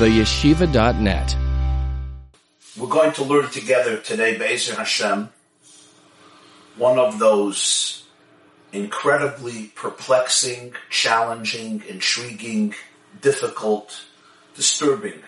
[0.00, 1.36] theyeshiva.net.
[2.78, 5.28] We're going to learn together today, Be'ezer Hashem,
[6.78, 8.04] one of those
[8.72, 12.74] incredibly perplexing, challenging, intriguing,
[13.20, 14.06] difficult,
[14.54, 15.20] disturbing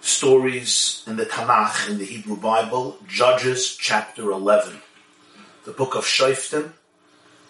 [0.00, 4.80] stories in the Tanakh, in the Hebrew Bible, Judges chapter 11,
[5.66, 6.72] the book of Shoftim,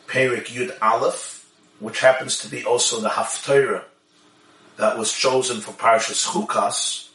[0.08, 1.48] Perik Yud Aleph,
[1.79, 3.84] which happens to be also the Haftarah
[4.77, 7.09] that was chosen for Parshas Chukas,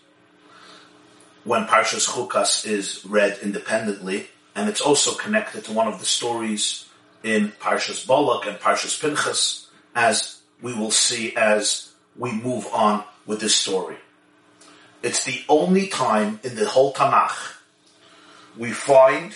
[1.44, 6.88] when Parshas Chukas is read independently, and it's also connected to one of the stories
[7.24, 13.40] in Parshas Balak and Parshas Pinchas, as we will see as we move on with
[13.40, 13.96] this story.
[15.04, 17.56] It's the only time in the whole Tanakh
[18.58, 19.34] we find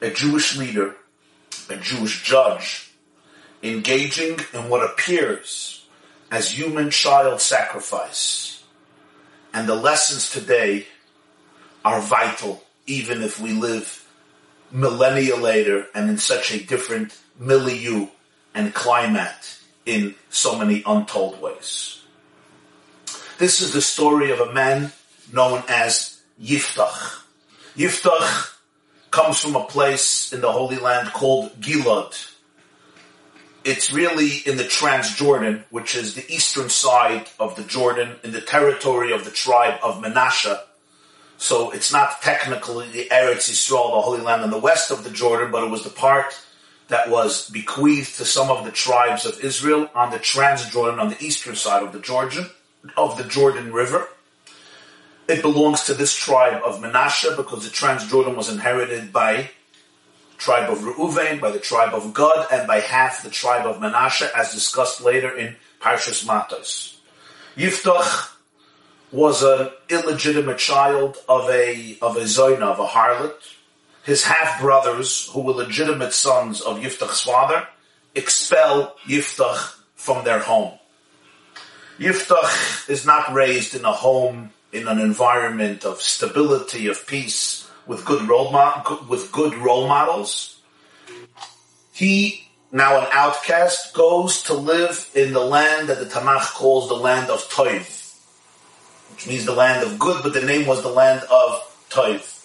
[0.00, 0.96] a Jewish leader,
[1.68, 2.90] a Jewish judge,
[3.62, 5.81] engaging in what appears
[6.32, 8.64] as human child sacrifice.
[9.52, 10.86] And the lessons today
[11.84, 14.08] are vital, even if we live
[14.72, 18.06] millennia later and in such a different milieu
[18.54, 22.02] and climate in so many untold ways.
[23.36, 24.92] This is the story of a man
[25.34, 27.24] known as Yiftach.
[27.76, 28.56] Yiftach
[29.10, 32.31] comes from a place in the Holy Land called Gilad
[33.64, 38.40] it's really in the Transjordan, which is the eastern side of the Jordan, in the
[38.40, 40.58] territory of the tribe of Menashe.
[41.38, 45.10] So it's not technically the Eretz Yisrael, the Holy Land, in the west of the
[45.10, 46.40] Jordan, but it was the part
[46.88, 51.24] that was bequeathed to some of the tribes of Israel on the Transjordan, on the
[51.24, 52.46] eastern side of the Jordan,
[52.96, 54.08] of the Jordan River.
[55.28, 59.50] It belongs to this tribe of Menashe because the Transjordan was inherited by
[60.42, 64.30] tribe of Reuven, by the tribe of Gad, and by half the tribe of Manasseh,
[64.36, 67.00] as discussed later in Parshas Matos.
[67.56, 68.30] Yiftach
[69.12, 73.34] was an illegitimate child of a of a zoina, of a harlot.
[74.02, 77.68] His half brothers, who were legitimate sons of Yiftach's father,
[78.16, 80.72] expel Yiftach from their home.
[82.00, 88.04] Yiftach is not raised in a home in an environment of stability, of peace with
[88.04, 90.60] good role mo- with good role models.
[91.92, 96.94] He now an outcast goes to live in the land that the Tanakh calls the
[96.94, 98.16] land of Toiv,
[99.12, 101.60] which means the land of good, but the name was the land of
[101.90, 102.44] Toiv.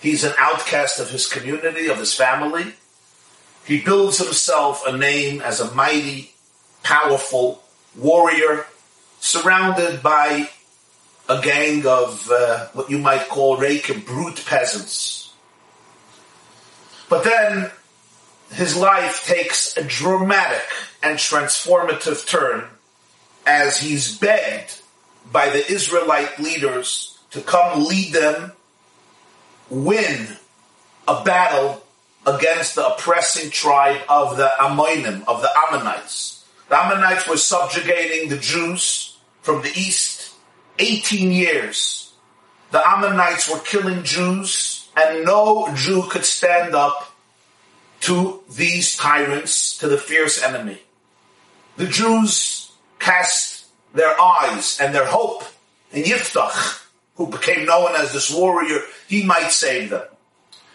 [0.00, 2.74] He's an outcast of his community, of his family.
[3.64, 6.32] He builds himself a name as a mighty,
[6.82, 7.62] powerful
[7.96, 8.66] warrior,
[9.20, 10.48] surrounded by
[11.30, 13.56] a gang of uh, what you might call
[13.88, 15.32] and brute peasants.
[17.08, 17.70] But then
[18.52, 20.66] his life takes a dramatic
[21.04, 22.64] and transformative turn
[23.46, 24.82] as he's begged
[25.30, 28.52] by the Israelite leaders to come lead them
[29.68, 30.36] win
[31.06, 31.80] a battle
[32.26, 36.44] against the oppressing tribe of the Ammonim, of the Ammonites.
[36.68, 40.19] The Ammonites were subjugating the Jews from the east
[40.80, 42.12] 18 years,
[42.70, 47.14] the Ammonites were killing Jews, and no Jew could stand up
[48.00, 50.80] to these tyrants, to the fierce enemy.
[51.76, 55.44] The Jews cast their eyes and their hope
[55.92, 56.86] in Yiftach,
[57.16, 60.06] who became known as this warrior, he might save them.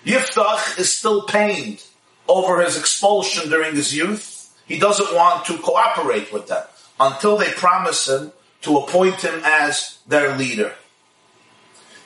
[0.06, 1.84] Yiftach is still pained
[2.28, 4.54] over his expulsion during his youth.
[4.68, 6.64] He doesn't want to cooperate with them
[7.00, 8.32] until they promise him
[8.66, 10.74] to appoint him as their leader.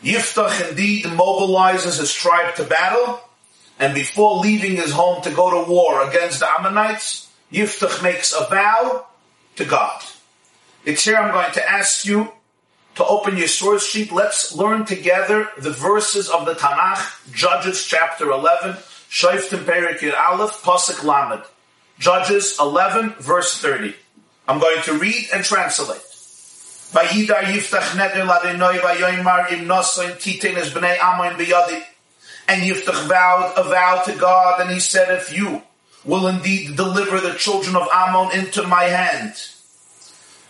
[0.03, 3.20] Yiftach indeed mobilizes his tribe to battle,
[3.80, 8.46] and before leaving his home to go to war against the Ammonites, Yiftach makes a
[8.46, 9.06] vow
[9.56, 10.02] to God.
[10.86, 12.31] It's here I'm going to ask you
[12.96, 14.12] to open your source sheet.
[14.12, 18.74] Let's learn together the verses of the Tanakh, Judges chapter 11,
[19.09, 21.44] Shoftim Perik Aleph, Pasuk Lamed.
[22.00, 23.94] Judges 11, verse 30.
[24.48, 26.02] I'm going to read and translate.
[26.91, 31.83] Vayida Yiftach Neder Ladinoi Vayoimar Im Nosoin Titin Es Bnei Amoin Biyadi.
[32.47, 35.62] And Yiftach vowed a vow to God, and he said, if you
[36.03, 39.36] will indeed deliver the children of Ammon into my hand.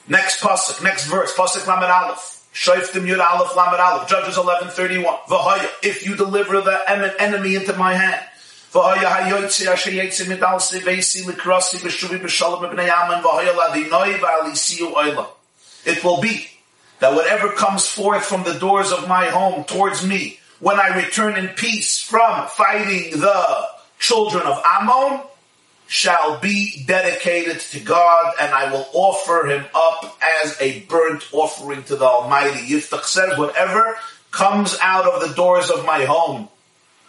[0.08, 2.48] Next pasuk, next verse, pasuk Lamed Aleph.
[2.54, 5.04] Shoftim Yud Aleph Lamed Aleph, Judges 11:31.
[5.28, 6.80] V'haya, if you deliver the
[7.20, 8.24] enemy into my hand.
[8.72, 15.28] V'haya hayoytzi asher yetzi midal sivesi likrasi b'shuvi b'shalom b'nei Ammon v'haya ladinoi v'alisiu oilah.
[15.90, 16.48] It will be
[17.00, 21.38] that whatever comes forth from the doors of my home towards me, when I return
[21.38, 25.22] in peace from fighting the children of Ammon,
[25.88, 31.84] shall be dedicated to God and I will offer him up as a burnt offering
[31.86, 32.60] to the Almighty.
[32.60, 33.98] Yiftach says, whatever
[34.30, 36.48] comes out of the doors of my home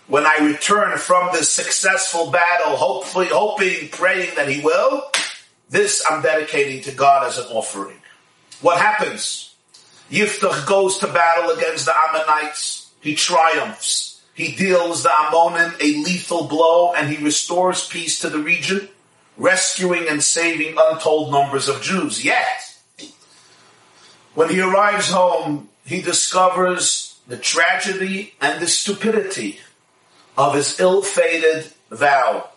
[0.07, 5.03] when I return from this successful battle, hopefully, hoping, praying that he will,
[5.69, 8.00] this I'm dedicating to God as an offering.
[8.61, 9.55] What happens?
[10.11, 12.91] Yiftach goes to battle against the Ammonites.
[13.01, 14.21] He triumphs.
[14.35, 18.89] He deals the Ammonim a lethal blow and he restores peace to the region,
[19.37, 22.25] rescuing and saving untold numbers of Jews.
[22.25, 22.77] Yet,
[24.35, 29.61] when he arrives home, he discovers the tragedy and the stupidity
[30.37, 32.49] of his ill-fated vow.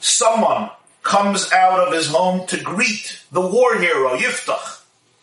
[0.00, 0.70] Someone
[1.02, 4.77] comes out of his home to greet the war hero, Yiftach,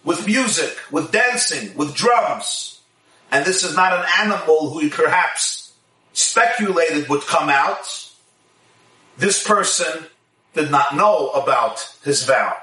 [0.05, 2.79] with music, with dancing, with drums.
[3.31, 5.73] And this is not an animal who perhaps
[6.13, 8.11] speculated would come out.
[9.17, 10.05] This person
[10.53, 12.55] did not know about his vow.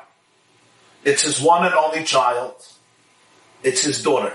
[1.05, 2.55] It's his one and only child.
[3.63, 4.33] It's his daughter.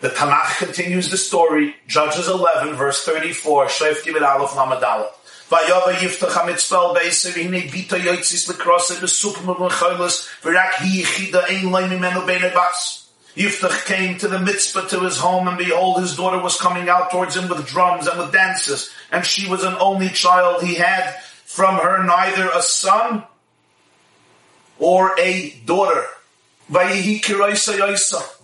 [0.00, 5.06] The Tanakh continues the story, Judges 11, verse 34, Shreif Aleph Lamadal.
[5.50, 11.90] Vayava Yiftach HaMitzpel Beiser, Hine Bita Yoitzis Lekrose, Besupim Lechoilos, Virak Hi Yichida Ein Loim
[11.90, 13.10] Imenu Bene Bas.
[13.36, 17.10] Yiftach came to the Mitzpah to his home, and behold, his daughter was coming out
[17.10, 20.62] towards him with drums and with dances, and she was an only child.
[20.62, 21.14] He had
[21.44, 23.24] from her neither a son
[24.78, 26.06] or a daughter.
[26.70, 27.68] Vayikras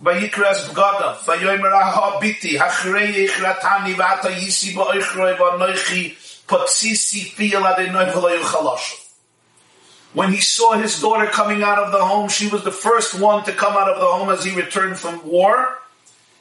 [0.03, 6.30] b'gada, vayomer ahabiti, hachrei yichratani v'ata yisi ba'oichroi v'anoichi patsisi fiyal adenoy v'lo yuchalashu.
[10.13, 13.45] When he saw his daughter coming out of the home, she was the first one
[13.45, 15.79] to come out of the home as he returned from war.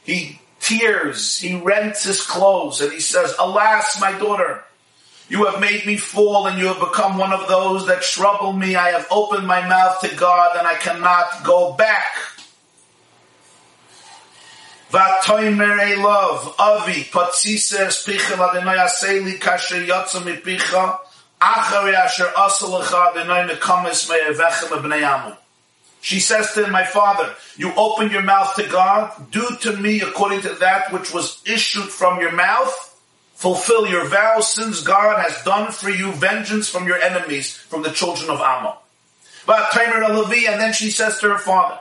[0.04, 4.64] He tears, he rents his clothes, and he says, Alas, my daughter,
[5.30, 8.74] you have made me fall and you have become one of those that trouble me.
[8.74, 12.08] I have opened my mouth to God and I cannot go back.
[14.90, 20.98] Vatoimer love, avi, patzises picha ladenoy aseli kasher yotza mi picha,
[26.02, 30.02] she says to him, my father, you open your mouth to God, do to me
[30.02, 33.00] according to that which was issued from your mouth,
[33.34, 37.90] fulfill your vows since God has done for you vengeance from your enemies, from the
[37.90, 38.74] children of Ammon.
[39.46, 41.78] But Tamer Levi, and then she says to her father,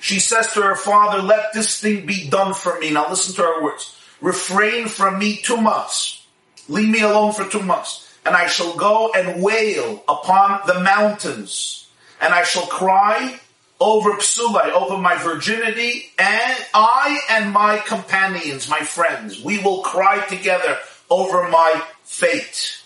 [0.00, 2.90] She says to her father, let this thing be done for me.
[2.90, 3.96] Now listen to her words.
[4.20, 6.26] Refrain from me two months.
[6.68, 8.12] Leave me alone for two months.
[8.24, 11.88] And I shall go and wail upon the mountains.
[12.20, 13.38] And I shall cry
[13.78, 20.26] over Psulai, over my virginity, and I and my companions, my friends, we will cry
[20.26, 20.78] together
[21.10, 22.82] over my fate.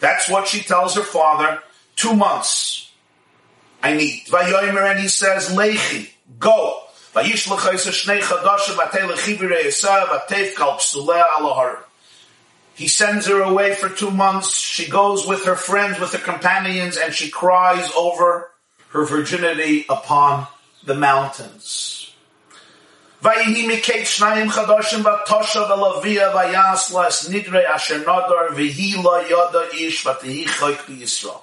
[0.00, 1.60] That's what she tells her father.
[1.96, 2.90] Two months.
[3.82, 4.24] I need.
[4.26, 6.82] Vayomer and he says, Lechi, go.
[12.74, 14.58] He sends her away for two months.
[14.58, 18.50] She goes with her friends, with her companions, and she cries over
[18.90, 20.46] her virginity upon
[20.84, 22.05] the mountains.
[23.26, 30.04] Vayihi mikeit shnayim chadashim vatosha velavia vayas las nidre asher nadar vihi la yada ish
[30.04, 31.42] vatihi chayk Yisrael.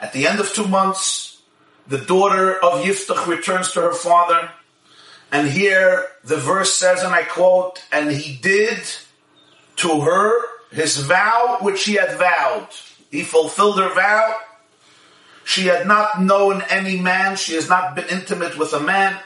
[0.00, 1.40] At the end of two months,
[1.86, 4.50] the daughter of Yiftach returns to her father.
[5.30, 8.80] And here the verse says, and I quote, and he did
[9.76, 10.32] to her
[10.72, 12.66] his vow which he had vowed.
[13.12, 14.36] He fulfilled her vow.
[15.44, 17.36] She had not known any man.
[17.36, 19.16] She has not been intimate with a man.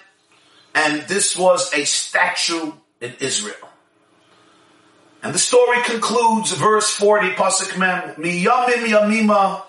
[0.74, 3.56] And this was a statue in Israel.
[5.22, 9.62] And the story concludes, verse 40, Pasuk Mem, Miyamim Yamima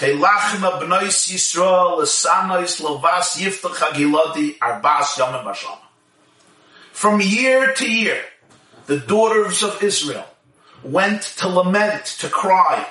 [0.00, 5.76] Teilachim b'nois Yisrael lovas yiftach hagiladi arbas yomim b'sham.
[6.92, 8.22] From year to year,
[8.86, 10.24] the daughters of Israel
[10.82, 12.86] went to lament, to cry,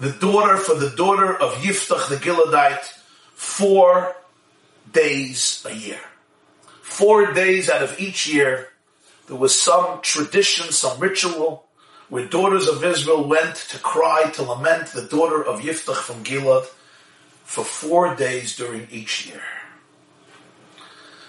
[0.00, 2.86] the daughter for the daughter of Yiftach the Gileadite,
[3.34, 4.16] four
[4.92, 6.00] days a year.
[6.84, 8.68] Four days out of each year,
[9.26, 11.64] there was some tradition, some ritual
[12.10, 16.66] where daughters of Israel went to cry, to lament the daughter of Yiftach from Gilad
[17.42, 19.40] for four days during each year.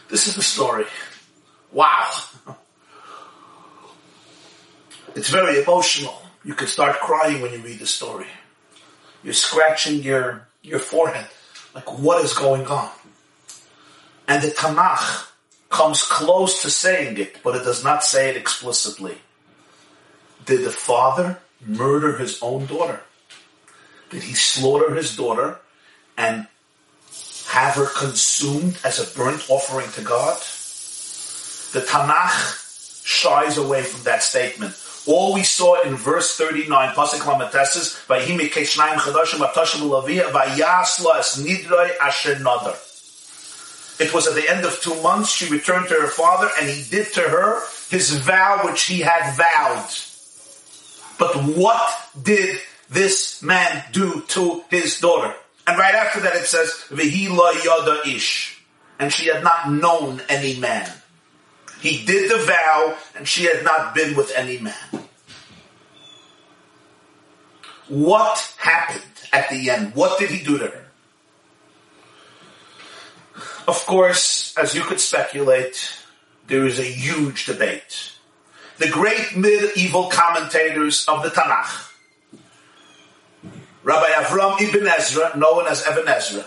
[0.09, 0.85] This is the story.
[1.71, 2.11] Wow.
[5.15, 6.21] It's very emotional.
[6.43, 8.27] You can start crying when you read the story.
[9.23, 11.27] You're scratching your, your forehead.
[11.73, 12.91] Like, what is going on?
[14.27, 15.31] And the Tanakh
[15.75, 19.17] comes close to saying it, but it does not say it explicitly.
[20.45, 23.01] Did the father murder his own daughter?
[24.09, 25.59] Did he slaughter his daughter
[26.17, 26.47] and
[27.49, 30.37] have her consumed as a burnt offering to God?
[31.73, 34.81] The Tanakh shies away from that statement.
[35.05, 37.19] All we saw in verse 39, Pasuk
[41.17, 42.94] Es Nidroi Asher Nadar.
[43.97, 46.83] It was at the end of two months she returned to her father and he
[46.89, 49.87] did to her his vow which he had vowed.
[51.17, 51.81] But what
[52.21, 52.59] did
[52.89, 55.33] this man do to his daughter?
[55.65, 58.61] And right after that it says, Vihila yada ish.
[58.99, 60.89] And she had not known any man.
[61.79, 65.05] He did the vow and she had not been with any man.
[67.87, 69.95] What happened at the end?
[69.95, 70.84] What did he do to her?
[73.67, 75.91] Of course, as you could speculate,
[76.47, 78.11] there is a huge debate.
[78.77, 81.91] The great medieval commentators of the Tanakh,
[83.83, 86.45] Rabbi Avram Ibn Ezra, known as Ibn Ezra,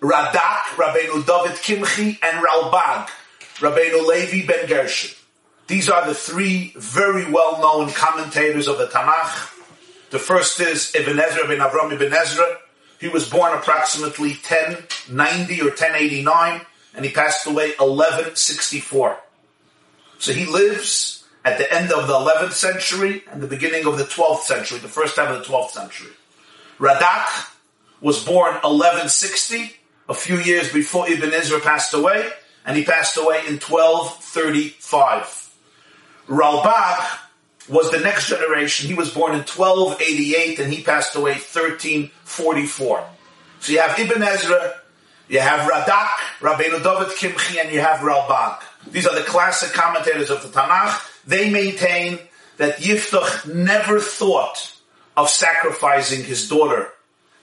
[0.00, 3.08] Radak, Rabbeinu David Kimchi, and Ralbag,
[3.56, 5.14] Rabbeinu Levi Ben Gershon.
[5.66, 9.54] These are the three very well-known commentators of the Tanakh.
[10.10, 12.58] The first is Ibn Ezra, Ibn Avram Ibn Ezra,
[13.00, 16.60] he was born approximately 1090 or 1089,
[16.94, 19.18] and he passed away 1164.
[20.18, 24.04] So he lives at the end of the 11th century and the beginning of the
[24.04, 26.10] 12th century, the first time of the 12th century.
[26.78, 27.52] Radak
[28.00, 29.76] was born 1160,
[30.08, 32.28] a few years before Ibn Ezra passed away,
[32.64, 35.54] and he passed away in 1235.
[36.28, 37.18] Ralbag
[37.68, 38.88] was the next generation.
[38.88, 43.06] He was born in 1288 and he passed away 1344.
[43.60, 44.74] So you have Ibn Ezra,
[45.28, 46.08] you have Radak,
[46.40, 48.62] Rabbeinu David Kimchi, and you have Ralbag.
[48.90, 51.00] These are the classic commentators of the Tanakh.
[51.26, 52.18] They maintain
[52.56, 54.74] that Yiftach never thought
[55.16, 56.90] of sacrificing his daughter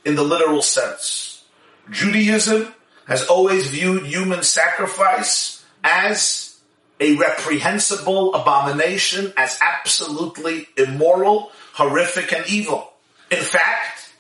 [0.04, 1.44] in the literal sense.
[1.92, 2.74] Judaism
[3.08, 6.55] has always viewed human sacrifice as
[7.00, 12.92] a reprehensible abomination as absolutely immoral, horrific, and evil.
[13.30, 14.14] In fact,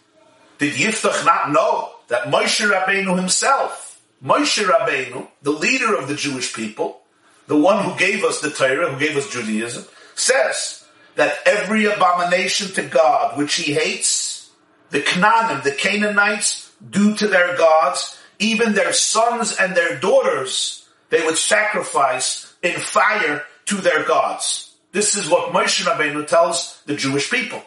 [0.57, 6.53] did Yiftach not know that Moshe Rabbeinu himself, Moshe Rabbeinu, the leader of the Jewish
[6.53, 7.01] people,
[7.47, 12.73] the one who gave us the Torah, who gave us Judaism, says that every abomination
[12.73, 14.49] to God which he hates,
[14.89, 21.25] the Canaanim, the Canaanites, do to their gods, even their sons and their daughters, they
[21.25, 24.73] would sacrifice in fire to their gods.
[24.91, 27.61] This is what Moshe Rabbeinu tells the Jewish people.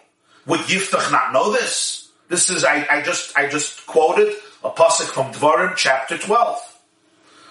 [0.47, 2.11] Would Yiftach not know this?
[2.29, 6.79] This is, I, I just, I just quoted a pasuk from Dvarim chapter 12.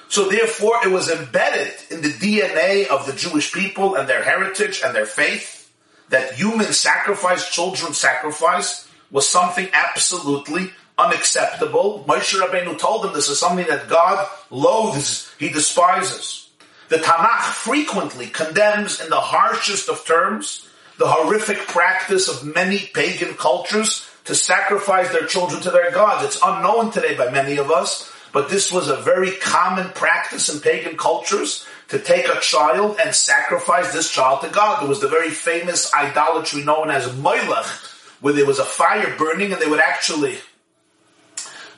[0.09, 4.81] So therefore it was embedded in the DNA of the Jewish people and their heritage
[4.83, 5.71] and their faith
[6.09, 12.05] that human sacrifice, children sacrifice was something absolutely unacceptable.
[12.07, 16.46] Moshe Rabbeinu told them this is something that God loathes, he despises.
[16.89, 20.67] The Tanakh frequently condemns in the harshest of terms
[20.97, 26.25] the horrific practice of many pagan cultures to sacrifice their children to their gods.
[26.25, 30.59] It's unknown today by many of us, but this was a very common practice in
[30.59, 34.81] pagan cultures to take a child and sacrifice this child to God.
[34.81, 39.53] There was the very famous idolatry known as Moilech, where there was a fire burning
[39.53, 40.37] and they would actually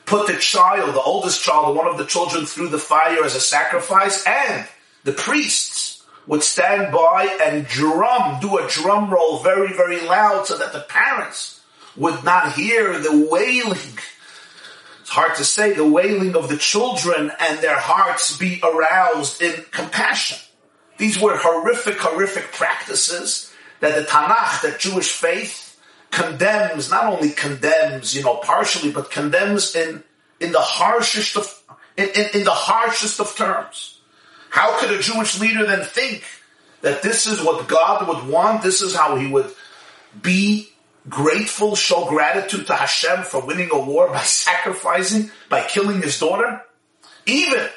[0.05, 3.41] put the child, the oldest child, one of the children through the fire as a
[3.41, 4.67] sacrifice and
[5.09, 10.55] the priests would stand by and drum, do a drum roll very, very loud so
[10.55, 11.61] that the parents
[11.97, 13.97] would not hear the wailing.
[15.01, 19.65] It's hard to say, the wailing of the children and their hearts be aroused in
[19.71, 20.37] compassion.
[20.99, 25.75] These were horrific, horrific practices that the Tanakh, that Jewish faith,
[26.11, 30.03] condemns, not only condemns, you know, partially, but condemns in,
[30.39, 31.63] in the harshest of,
[31.97, 33.98] in, in, in the harshest of terms.
[34.49, 36.23] How could a Jewish leader then think
[36.81, 38.63] that this is what God would want?
[38.63, 39.51] This is how he would
[40.21, 40.69] be
[41.07, 46.61] grateful, show gratitude to Hashem for winning a war by sacrificing, by killing his daughter?
[47.25, 47.67] Even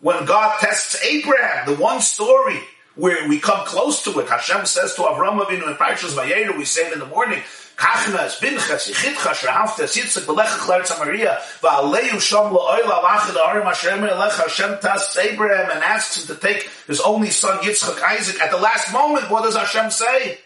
[0.00, 2.60] when God tests Abraham, the one story
[2.94, 6.64] where we come close to it, Hashem says to Avram Avinu in Parshas Vayeru, we
[6.64, 7.40] say it in the morning,
[7.76, 14.42] Kachnas, Binchas, Yichitcha, Shrahavtas, Yitzchak, Belecha, Chler, Samaria, Va'aleyu Sham La'oil, Alachad, Arim, Hashem, Elecha,
[14.42, 18.40] Hashem, Tas, Abraham, and asks him to take his only son, Yitzchak, Isaac.
[18.40, 20.38] At the last moment, what does Hashem say?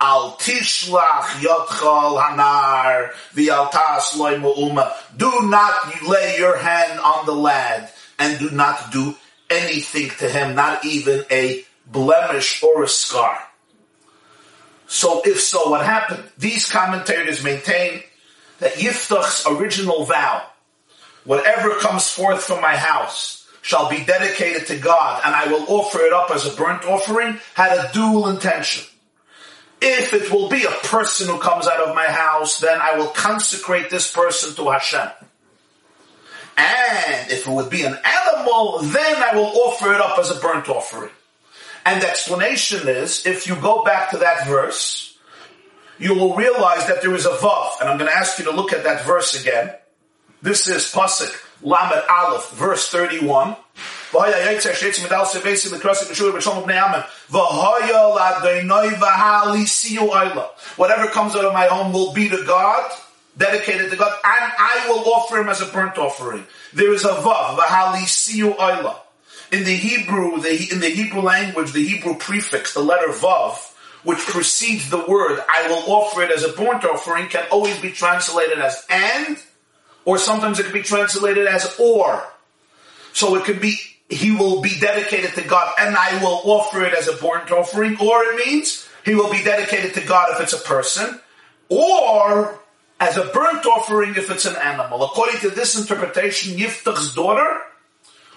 [0.00, 4.36] Al tishlach yotchal hanar v'altas loy
[5.16, 9.14] Do not lay your hand on the lad and do not do
[9.48, 13.38] anything to him, not even a blemish or a scar.
[14.92, 16.22] So if so, what happened?
[16.36, 18.02] These commentators maintain
[18.58, 20.46] that Yiftach's original vow,
[21.24, 26.02] whatever comes forth from my house, shall be dedicated to God, and I will offer
[26.02, 28.84] it up as a burnt offering, had a dual intention.
[29.80, 33.08] If it will be a person who comes out of my house, then I will
[33.08, 35.08] consecrate this person to Hashem.
[36.58, 40.38] And if it would be an animal, then I will offer it up as a
[40.38, 41.12] burnt offering.
[41.84, 45.18] And the explanation is, if you go back to that verse,
[45.98, 47.80] you will realize that there is a vav.
[47.80, 49.74] And I'm going to ask you to look at that verse again.
[50.42, 53.56] This is Pasuk Lamed Aleph, verse 31.
[60.76, 62.90] Whatever comes out of my home will be to God,
[63.38, 66.44] dedicated to God, and I will offer him as a burnt offering.
[66.74, 69.01] There is a vav, v'hali siu oila.
[69.52, 73.58] In the Hebrew, the, in the Hebrew language, the Hebrew prefix, the letter vav,
[74.02, 77.92] which precedes the word, I will offer it as a burnt offering, can always be
[77.92, 79.36] translated as and,
[80.06, 82.26] or sometimes it can be translated as or.
[83.12, 83.76] So it could be,
[84.08, 87.98] he will be dedicated to God and I will offer it as a burnt offering,
[88.00, 91.20] or it means he will be dedicated to God if it's a person,
[91.68, 92.58] or
[92.98, 95.04] as a burnt offering if it's an animal.
[95.04, 97.60] According to this interpretation, Yiftach's daughter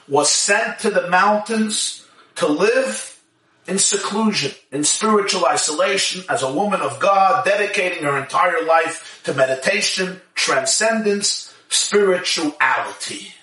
[0.08, 3.20] was sent to the mountains to live
[3.68, 9.34] in seclusion, in spiritual isolation, as a woman of God, dedicating her entire life to
[9.34, 13.34] meditation, transcendence, spirituality.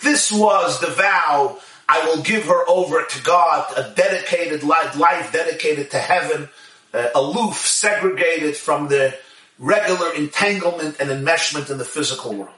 [0.00, 5.32] This was the vow I will give her over to God, a dedicated life, life
[5.32, 6.48] dedicated to heaven,
[6.92, 9.16] uh, aloof, segregated from the
[9.58, 12.50] regular entanglement and enmeshment in the physical world.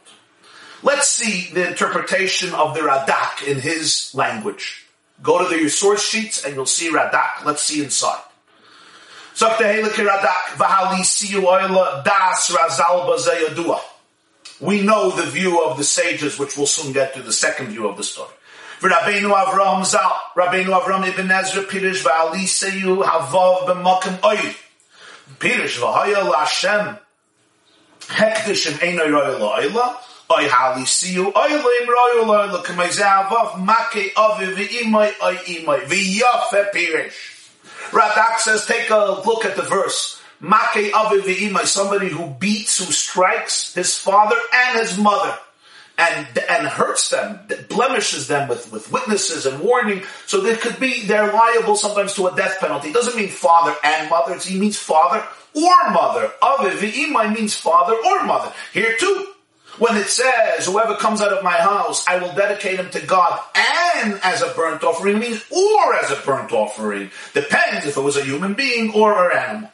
[0.82, 4.86] Let's see the interpretation of the Radak in his language.
[5.22, 7.44] Go to the source sheets and you'll see Radak.
[7.44, 8.22] Let's see inside.
[14.60, 17.88] We know the view of the sages, which we'll soon get to the second view
[17.88, 18.32] of the story.
[18.80, 24.54] Rabbeinu Avram Zal, Rabbeinu Avram Ibn Ezra Pirish Va'ali Seyu Havav B'Makim Oy.
[25.38, 26.98] Pirish V'Haya L'Hashem
[28.00, 33.64] Hekdish Im Eino Royal La'ila Oy hali siyu oy lim roy oy lo kemay zavav
[33.64, 37.48] make of v'imoy oy imoy v'yafe pirish.
[37.90, 40.20] Radak says, take a look at the verse.
[40.40, 45.36] Make of v'imoy, somebody who beats, who strikes his father and his mother.
[46.00, 50.04] And, and hurts them, blemishes them with, with witnesses and warning.
[50.26, 52.90] So they could be, they're liable sometimes to a death penalty.
[52.90, 54.34] It doesn't mean father and mother.
[54.34, 56.30] It means father or mother.
[56.40, 58.52] Aviv means father or mother.
[58.72, 59.26] Here too,
[59.78, 63.40] when it says, whoever comes out of my house, I will dedicate him to God
[63.54, 67.10] and as a burnt offering means or as a burnt offering.
[67.34, 69.70] Depends if it was a human being or an animal.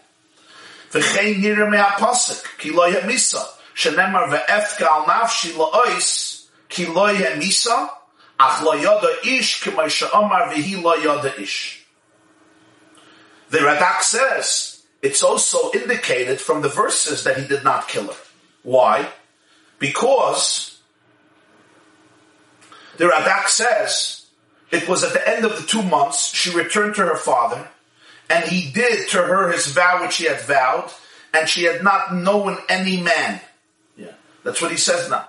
[13.51, 18.21] The Radak says, it's also indicated from the verses that he did not kill her.
[18.63, 19.09] Why?
[19.79, 20.81] Because
[22.97, 24.27] the Radak says
[24.71, 27.69] it was at the end of the two months she returned to her father,
[28.31, 30.91] and he did to her his vow which he had vowed,
[31.33, 33.41] and she had not known any man.
[33.97, 35.29] Yeah, that's what he says now.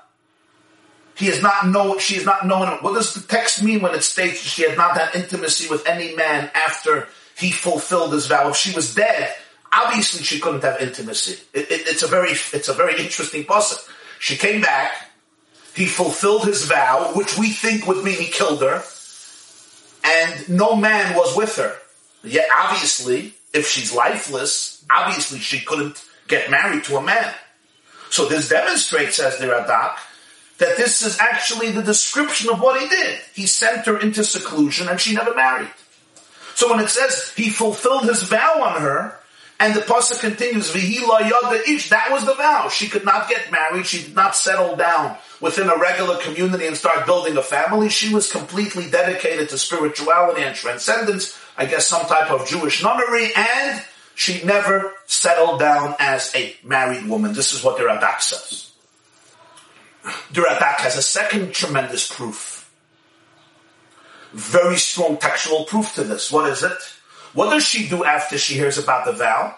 [1.16, 2.00] He has not known.
[2.00, 2.68] She has not known.
[2.82, 6.14] What does the text mean when it states she had not had intimacy with any
[6.14, 8.50] man after he fulfilled his vow?
[8.50, 9.34] If she was dead,
[9.72, 11.42] obviously she couldn't have intimacy.
[11.54, 13.78] It, it, it's a very, it's a very interesting puzzle.
[14.20, 14.92] She came back.
[15.76, 18.84] He fulfilled his vow, which we think would mean he killed her.
[20.04, 21.76] And no man was with her.
[22.24, 27.34] Yet obviously, if she's lifeless, obviously she couldn't get married to a man.
[28.10, 29.98] So this demonstrates, as the Radak,
[30.58, 33.20] that this is actually the description of what he did.
[33.34, 35.70] He sent her into seclusion and she never married.
[36.54, 39.20] So when it says he fulfilled his vow on her,
[39.60, 42.70] and the pasuk continues, "V'hila yada ish." That was the vow.
[42.70, 43.88] She could not get married.
[43.88, 47.90] She did not settle down within a regular community and start building a family.
[47.90, 51.38] She was completely dedicated to spirituality and transcendence.
[51.58, 57.08] I guess some type of Jewish nunnery, and she never settled down as a married
[57.08, 57.34] woman.
[57.34, 58.72] This is what the Radak says.
[60.32, 62.70] The Radak has a second tremendous proof.
[64.34, 66.30] Very strong textual proof to this.
[66.30, 66.78] What is it?
[67.36, 69.56] What does she do after she hears about the vow?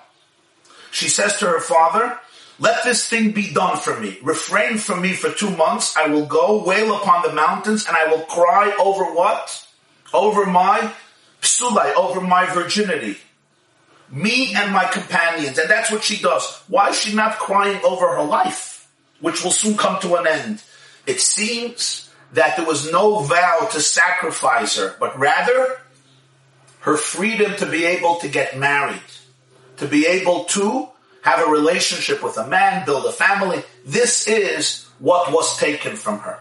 [0.91, 2.19] She says to her father,
[2.59, 4.17] let this thing be done for me.
[4.23, 5.95] Refrain from me for two months.
[5.95, 9.65] I will go wail upon the mountains and I will cry over what?
[10.11, 10.91] Over my
[11.41, 13.17] psulai, over my virginity.
[14.09, 15.59] Me and my companions.
[15.59, 16.63] And that's what she does.
[16.67, 18.89] Why is she not crying over her life,
[19.21, 20.63] which will soon come to an end?
[21.05, 25.79] It seems that there was no vow to sacrifice her, but rather
[26.87, 29.01] her freedom to be able to get married,
[29.75, 30.87] to be able to
[31.21, 33.61] have a relationship with a man, build a family.
[33.85, 36.39] This is what was taken from her.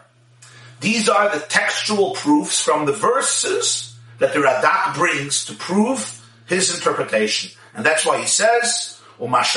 [0.79, 6.73] These are the textual proofs from the verses that the Radak brings to prove his
[6.73, 7.51] interpretation.
[7.75, 9.57] And that's why he says, that's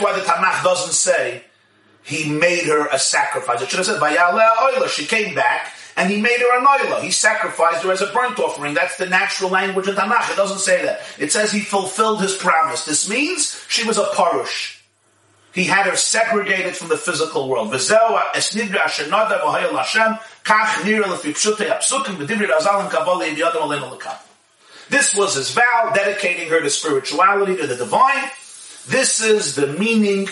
[0.00, 1.42] why the Tanakh doesn't say
[2.02, 3.60] he made her a sacrifice.
[3.62, 7.02] It should have said, she came back and he made her a noila.
[7.02, 8.74] He sacrificed her as a burnt offering.
[8.74, 10.30] That's the natural language in Tanakh.
[10.30, 11.00] It doesn't say that.
[11.18, 12.84] It says he fulfilled his promise.
[12.84, 14.78] This means she was a parush.
[15.52, 17.72] He had her segregated from the physical world.
[17.72, 17.90] This
[25.14, 28.30] was his vow, dedicating her to spirituality, to the divine.
[28.86, 30.28] This is the meaning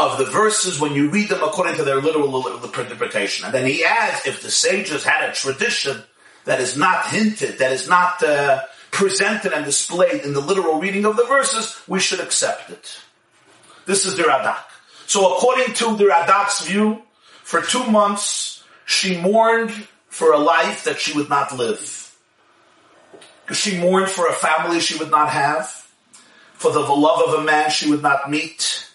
[0.00, 3.44] of the verses when you read them according to their literal interpretation.
[3.44, 6.02] And then he adds, if the sages had a tradition
[6.44, 11.04] that is not hinted, that is not uh, presented and displayed in the literal reading
[11.04, 13.00] of the verses, we should accept it.
[13.86, 14.62] This is the Radak.
[15.06, 17.02] So according to the Radak's view,
[17.42, 19.72] for two months, she mourned
[20.08, 22.16] for a life that she would not live.
[23.52, 25.66] She mourned for a family she would not have,
[26.54, 28.89] for the love of a man she would not meet,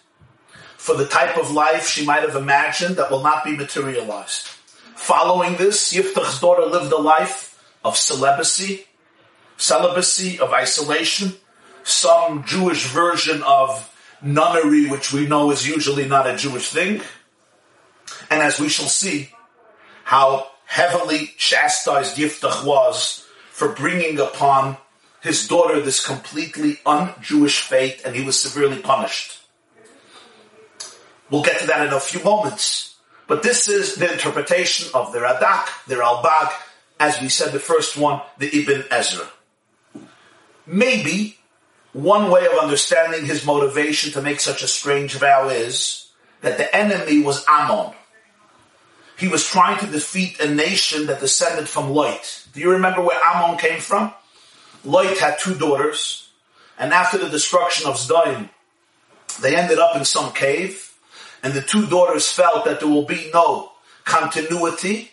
[0.86, 4.50] for the type of life she might have imagined that will not be materialized.
[4.94, 8.86] Following this, Yiftach's daughter lived a life of celibacy,
[9.58, 11.34] celibacy, of isolation,
[11.84, 17.02] some Jewish version of nunnery, which we know is usually not a Jewish thing.
[18.30, 19.32] And as we shall see,
[20.04, 24.78] how heavily chastised Yiftach was for bringing upon
[25.24, 29.40] his daughter this completely un-Jewish fate, and he was severely punished.
[31.30, 32.96] We'll get to that in a few moments.
[33.28, 36.52] But this is the interpretation of the Radak, the Ralbag,
[37.00, 39.28] as we said the first one, the Ibn Ezra.
[40.68, 41.38] Maybe
[41.94, 46.12] one way of understanding his motivation to make such a strange vow is
[46.42, 47.94] that the enemy was Ammon.
[49.18, 52.46] He was trying to defeat a nation that descended from Lot.
[52.54, 54.14] Do you remember where Ammon came from?
[54.84, 56.30] Lot had two daughters,
[56.78, 58.50] and after the destruction of Zdaim,
[59.42, 60.85] they ended up in some cave,
[61.46, 63.72] and the two daughters felt that there will be no
[64.04, 65.12] continuity,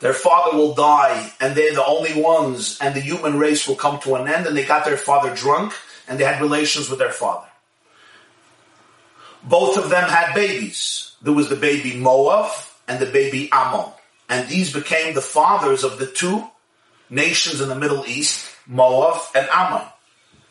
[0.00, 4.00] their father will die and they're the only ones and the human race will come
[4.00, 5.72] to an end and they got their father drunk
[6.08, 7.46] and they had relations with their father.
[9.44, 11.14] Both of them had babies.
[11.22, 12.50] There was the baby Moab
[12.88, 13.92] and the baby Ammon.
[14.28, 16.44] And these became the fathers of the two
[17.08, 19.86] nations in the Middle East, Moab and Ammon.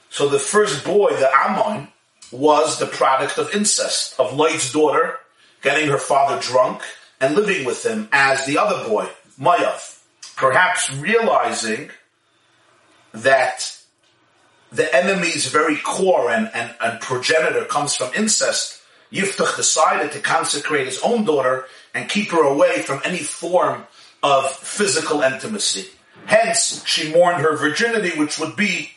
[0.10, 1.90] So the first boy, the Ammon,
[2.34, 5.20] was the product of incest, of Lot's daughter
[5.62, 6.82] getting her father drunk
[7.22, 9.08] and living with him as the other boy,
[9.40, 10.02] Mayav.
[10.36, 11.90] Perhaps realizing
[13.14, 13.78] that
[14.72, 20.88] the enemy's very core and, and, and progenitor comes from incest, Yiftach decided to consecrate
[20.88, 23.86] his own daughter and keep her away from any form
[24.24, 25.88] of physical intimacy.
[26.26, 28.92] Hence, she mourned her virginity, which would be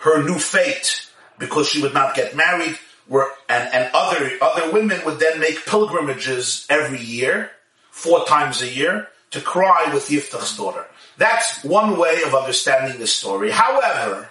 [0.00, 1.08] her new fate
[1.38, 2.78] because she would not get married.
[3.08, 7.50] Were, and, and other, other women would then make pilgrimages every year,
[7.90, 10.84] four times a year, to cry with Yiftach's daughter.
[11.16, 13.50] That's one way of understanding the story.
[13.50, 14.28] However,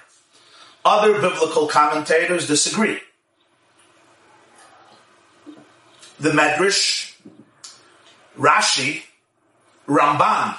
[0.86, 3.00] other biblical commentators disagree.
[6.20, 7.16] The Medrash,
[8.38, 9.02] Rashi,
[9.88, 10.56] Ramban,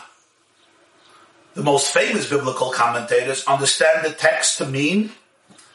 [1.58, 5.10] the most famous biblical commentators understand the text to mean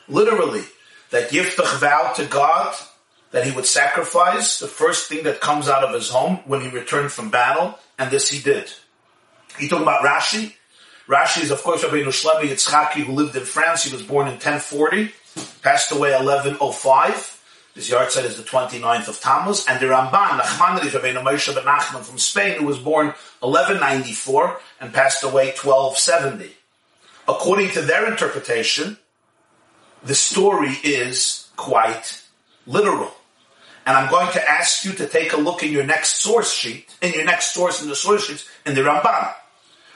[0.08, 0.63] literally
[1.10, 2.74] that Yiftach vowed to God
[3.32, 6.69] that he would sacrifice the first thing that comes out of his home when he
[6.69, 8.72] returned from battle, and this he did.
[9.60, 10.54] He talking about Rashi.
[11.06, 13.84] Rashi is of course Rabbi Shlomo Yitzchaki who lived in France.
[13.84, 15.12] He was born in 1040,
[15.63, 17.42] passed away 1105.
[17.74, 19.66] His yahrzeit is the 29th of Tammuz.
[19.68, 23.08] And the Ramban, Nachmanides Rabbeinu Moshe ben Nachman from Spain, who was born
[23.40, 26.54] 1194 and passed away 1270.
[27.28, 28.98] According to their interpretation,
[30.04, 32.22] the story is quite
[32.68, 33.12] literal.
[33.86, 36.96] And I'm going to ask you to take a look in your next source sheet,
[37.02, 39.34] in your next source in the source sheets, in the Ramban.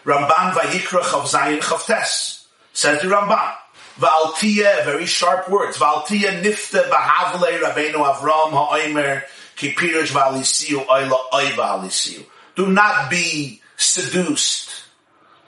[0.03, 2.45] Ramban Vayikra Chav Zayin Chavtes.
[2.73, 3.55] Says the Ramban.
[3.99, 5.77] Valtia, very sharp words.
[5.77, 9.23] Valtia nifta bahavle Rabbeinu Avram ha'omer
[9.55, 12.23] ki pirush valisiu oila oy valisiu.
[12.55, 14.69] Do not be seduced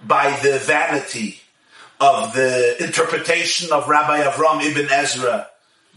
[0.05, 1.39] by the vanity
[1.99, 5.47] of the interpretation of Rabbi Avram ibn Ezra.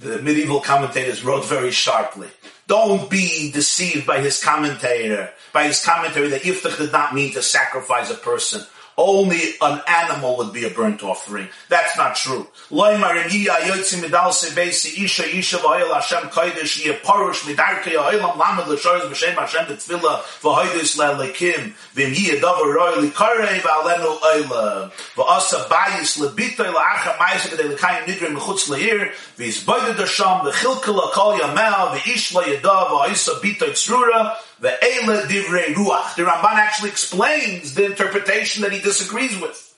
[0.00, 2.28] The medieval commentators wrote very sharply.
[2.66, 7.42] Don't be deceived by his commentator, by his commentary that Yiftach did not mean to
[7.42, 8.62] sacrifice a person
[9.02, 11.48] only an animal would be a burnt offering.
[11.68, 12.46] That's not true.
[34.62, 36.14] The Eila Divrei Ruach.
[36.14, 39.76] The Ramban actually explains the interpretation that he disagrees with.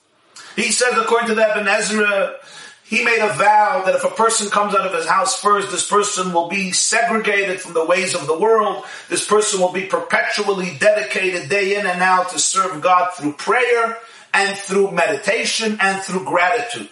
[0.55, 2.35] He says, according to the Ibn Ezra,
[2.83, 5.89] he made a vow that if a person comes out of his house first, this
[5.89, 8.85] person will be segregated from the ways of the world.
[9.09, 13.97] This person will be perpetually dedicated day in and out to serve God through prayer
[14.35, 16.89] and through meditation and through gratitude.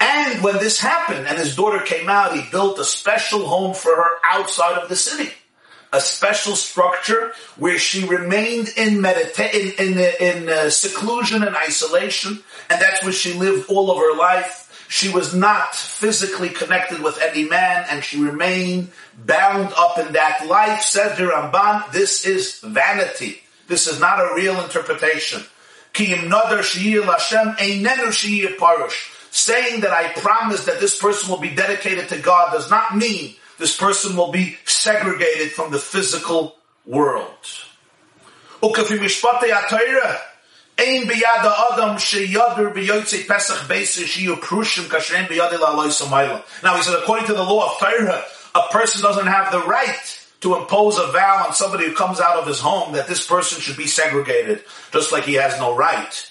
[0.00, 3.94] And when this happened and his daughter came out, he built a special home for
[3.94, 5.34] her outside of the city
[5.94, 12.42] a special structure where she remained in medita- in in, in uh, seclusion and isolation,
[12.68, 14.62] and that's where she lived all of her life.
[14.88, 20.46] She was not physically connected with any man, and she remained bound up in that
[20.46, 20.82] life.
[20.82, 23.40] Said the Ramban, this is vanity.
[23.66, 25.42] This is not a real interpretation.
[29.30, 33.36] Saying that I promise that this person will be dedicated to God does not mean
[33.58, 37.28] this person will be segregated from the physical world.
[46.62, 50.20] Now he said, according to the law of Torah, a person doesn't have the right
[50.40, 53.60] to impose a vow on somebody who comes out of his home that this person
[53.60, 56.30] should be segregated, just like he has no right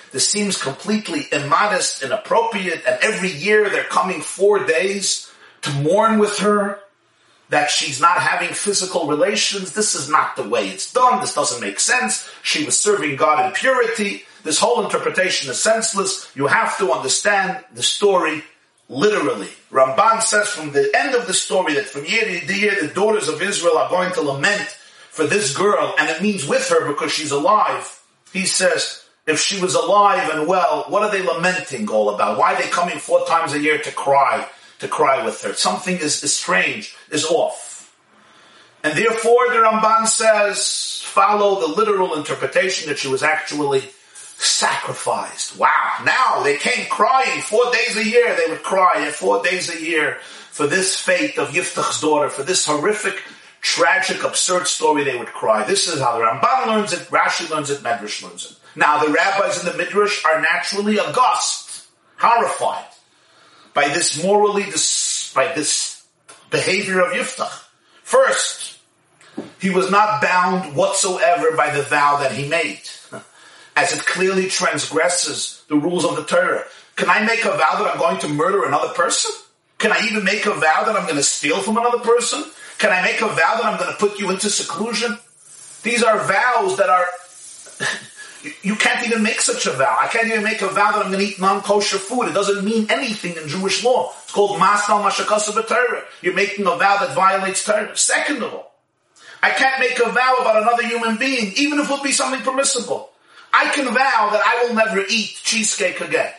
[0.11, 6.19] this seems completely immodest, and inappropriate, and every year they're coming four days to mourn
[6.19, 6.79] with her
[7.49, 9.73] that she's not having physical relations.
[9.73, 11.19] This is not the way it's done.
[11.19, 12.29] This doesn't make sense.
[12.43, 14.23] She was serving God in purity.
[14.43, 16.31] This whole interpretation is senseless.
[16.33, 18.43] You have to understand the story
[18.87, 19.49] literally.
[19.71, 23.27] Ramban says from the end of the story that from year to year the daughters
[23.27, 24.77] of Israel are going to lament
[25.09, 28.01] for this girl, and it means with her because she's alive.
[28.31, 29.00] He says,
[29.31, 32.37] if she was alive and well, what are they lamenting all about?
[32.37, 34.47] Why are they coming four times a year to cry,
[34.79, 35.53] to cry with her?
[35.53, 37.95] Something is, is strange, is off.
[38.83, 43.83] And therefore the Ramban says, follow the literal interpretation that she was actually
[44.37, 45.57] sacrificed.
[45.57, 45.97] Wow.
[46.03, 48.35] Now they came crying four days a year.
[48.35, 50.17] They would cry four days a year
[50.49, 53.21] for this fate of Yiftach's daughter, for this horrific,
[53.61, 55.63] tragic, absurd story they would cry.
[55.63, 58.57] This is how the Ramban learns it, Rashi learns it, Medrash learns it.
[58.75, 61.85] Now the rabbis in the Midrash are naturally aghast,
[62.17, 62.85] horrified
[63.73, 64.63] by this morally,
[65.33, 66.05] by this
[66.49, 67.63] behavior of Yiftach.
[68.03, 68.79] First,
[69.59, 72.81] he was not bound whatsoever by the vow that he made,
[73.75, 76.65] as it clearly transgresses the rules of the Torah.
[76.95, 79.31] Can I make a vow that I'm going to murder another person?
[79.77, 82.43] Can I even make a vow that I'm going to steal from another person?
[82.77, 85.17] Can I make a vow that I'm going to put you into seclusion?
[85.83, 87.05] These are vows that are
[88.61, 89.97] You can't even make such a vow.
[89.99, 92.23] I can't even make a vow that I'm going to eat non-kosher food.
[92.23, 94.11] It doesn't mean anything in Jewish law.
[94.23, 96.03] It's called Masal Mashakasa B'Torah.
[96.21, 97.95] You're making a vow that violates Torah.
[97.95, 98.75] Second of all,
[99.43, 102.41] I can't make a vow about another human being, even if it would be something
[102.41, 103.09] permissible.
[103.53, 106.31] I can vow that I will never eat cheesecake again.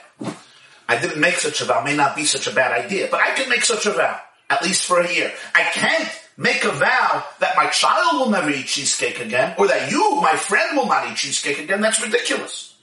[0.88, 1.82] I didn't make such a vow.
[1.82, 4.18] May not be such a bad idea, but I can make such a vow,
[4.50, 5.32] at least for a year.
[5.54, 9.90] I can't make a vow that my child will never eat cheesecake again, or that
[9.90, 12.74] you, my friend, will not eat cheesecake again, that's ridiculous.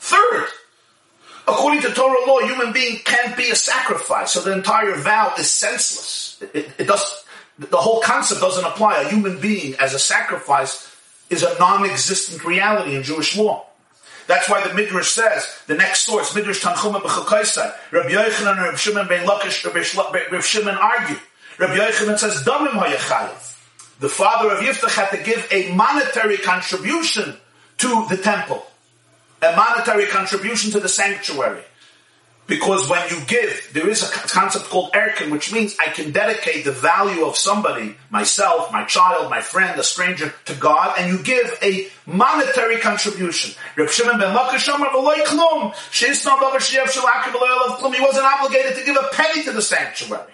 [0.00, 0.46] Third,
[1.46, 5.50] according to Torah law, human being can't be a sacrifice, so the entire vow is
[5.50, 6.38] senseless.
[6.40, 7.24] It, it, it does,
[7.58, 9.02] the whole concept doesn't apply.
[9.02, 10.94] A human being as a sacrifice
[11.30, 13.66] is a non-existent reality in Jewish law.
[14.28, 18.76] That's why the Midrash says, the next source, Midrash Tanchuma B'chukaisai, Rabbi Yochanan and Rabbi
[18.76, 21.16] Shimon ben Lakish, Rabbi Shimon argue.
[21.58, 22.78] Rabbi Yochanan says, Damim.
[24.00, 27.36] The father of Yiftach had to give a monetary contribution
[27.78, 28.64] to the temple.
[29.42, 31.62] A monetary contribution to the sanctuary.
[32.46, 36.64] Because when you give, there is a concept called erkin, which means I can dedicate
[36.64, 41.22] the value of somebody, myself, my child, my friend, a stranger, to God, and you
[41.22, 43.54] give a monetary contribution.
[43.76, 44.16] He wasn't
[48.24, 50.32] obligated to give a penny to the sanctuary.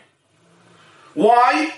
[1.15, 1.73] Why?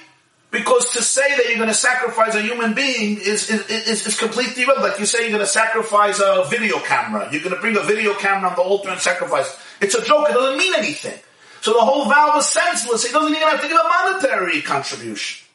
[0.50, 4.18] Because to say that you're going to sacrifice a human being is, is, is, is
[4.18, 4.92] completely irrelevant.
[4.92, 7.28] Like you say you're going to sacrifice a video camera.
[7.30, 9.58] You're going to bring a video camera on the altar and sacrifice.
[9.80, 10.28] It's a joke.
[10.30, 11.18] It doesn't mean anything.
[11.60, 13.04] So the whole vow was senseless.
[13.04, 15.46] He doesn't even have to give a monetary contribution.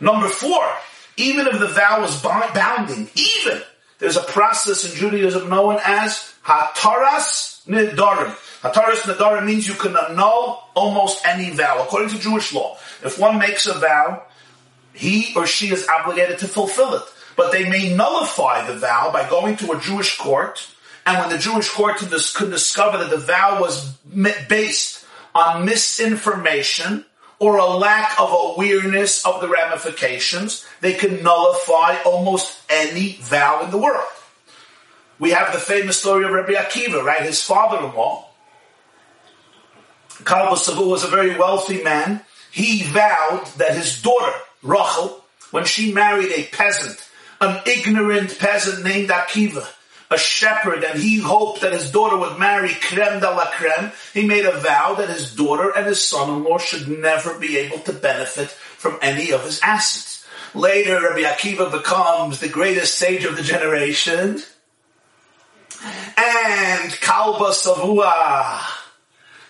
[0.00, 0.64] Number four,
[1.16, 3.60] even if the vow was bounding, even,
[3.98, 8.36] there's a process in Judaism known as Hataras Nidarim.
[8.64, 11.82] Hataras Nadara means you can annul almost any vow.
[11.82, 14.22] According to Jewish law, if one makes a vow,
[14.94, 17.02] he or she is obligated to fulfill it.
[17.36, 20.66] But they may nullify the vow by going to a Jewish court,
[21.04, 23.92] and when the Jewish court could discover that the vow was
[24.48, 27.04] based on misinformation
[27.38, 33.70] or a lack of awareness of the ramifications, they can nullify almost any vow in
[33.70, 34.08] the world.
[35.18, 37.20] We have the famous story of Rabbi Akiva, right?
[37.20, 38.30] His father-in-law,
[40.22, 42.20] Kalba Savua was a very wealthy man.
[42.50, 47.08] He vowed that his daughter, Rachel, when she married a peasant,
[47.40, 49.66] an ignorant peasant named Akiva,
[50.10, 54.26] a shepherd, and he hoped that his daughter would marry creme de la creme, he
[54.26, 58.48] made a vow that his daughter and his son-in-law should never be able to benefit
[58.48, 60.24] from any of his assets.
[60.54, 64.40] Later, Rabbi Akiva becomes the greatest sage of the generation,
[66.16, 68.60] and Kalba Savua,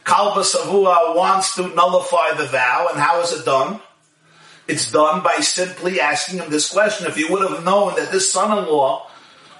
[0.04, 3.80] Kalba Savua wants to nullify the vow, and how is it done?
[4.68, 7.06] It's done by simply asking him this question.
[7.06, 9.10] If you would have known that this son-in-law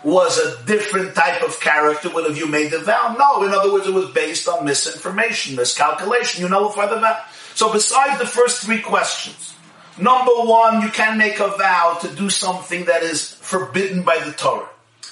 [0.02, 3.16] was a different type of character, would have you made the vow?
[3.18, 3.42] No.
[3.46, 6.42] In other words, it was based on misinformation, miscalculation.
[6.42, 7.22] You nullify the vow.
[7.54, 9.54] So besides the first three questions,
[9.98, 14.32] number one, you can make a vow to do something that is forbidden by the
[14.32, 14.68] Torah.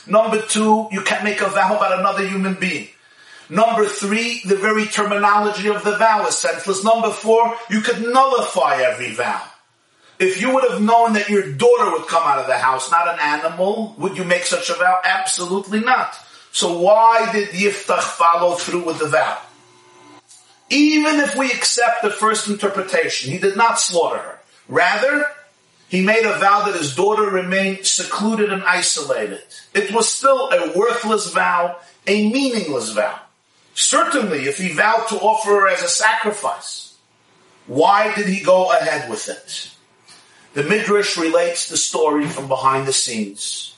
[0.06, 2.88] Number two, you can make a vow about another human being.
[3.52, 6.82] Number three, the very terminology of the vow is senseless.
[6.82, 9.42] Number four, you could nullify every vow.
[10.18, 13.08] If you would have known that your daughter would come out of the house, not
[13.08, 14.96] an animal, would you make such a vow?
[15.04, 16.16] Absolutely not.
[16.52, 19.38] So why did Yiftach follow through with the vow?
[20.70, 24.38] Even if we accept the first interpretation, he did not slaughter her.
[24.66, 25.26] Rather,
[25.90, 29.42] he made a vow that his daughter remain secluded and isolated.
[29.74, 33.20] It was still a worthless vow, a meaningless vow.
[33.74, 36.96] Certainly, if he vowed to offer her as a sacrifice,
[37.66, 39.70] why did he go ahead with it?
[40.54, 43.74] The Midrash relates the story from behind the scenes.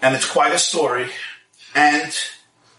[0.00, 1.08] And it's quite a story.
[1.74, 2.14] And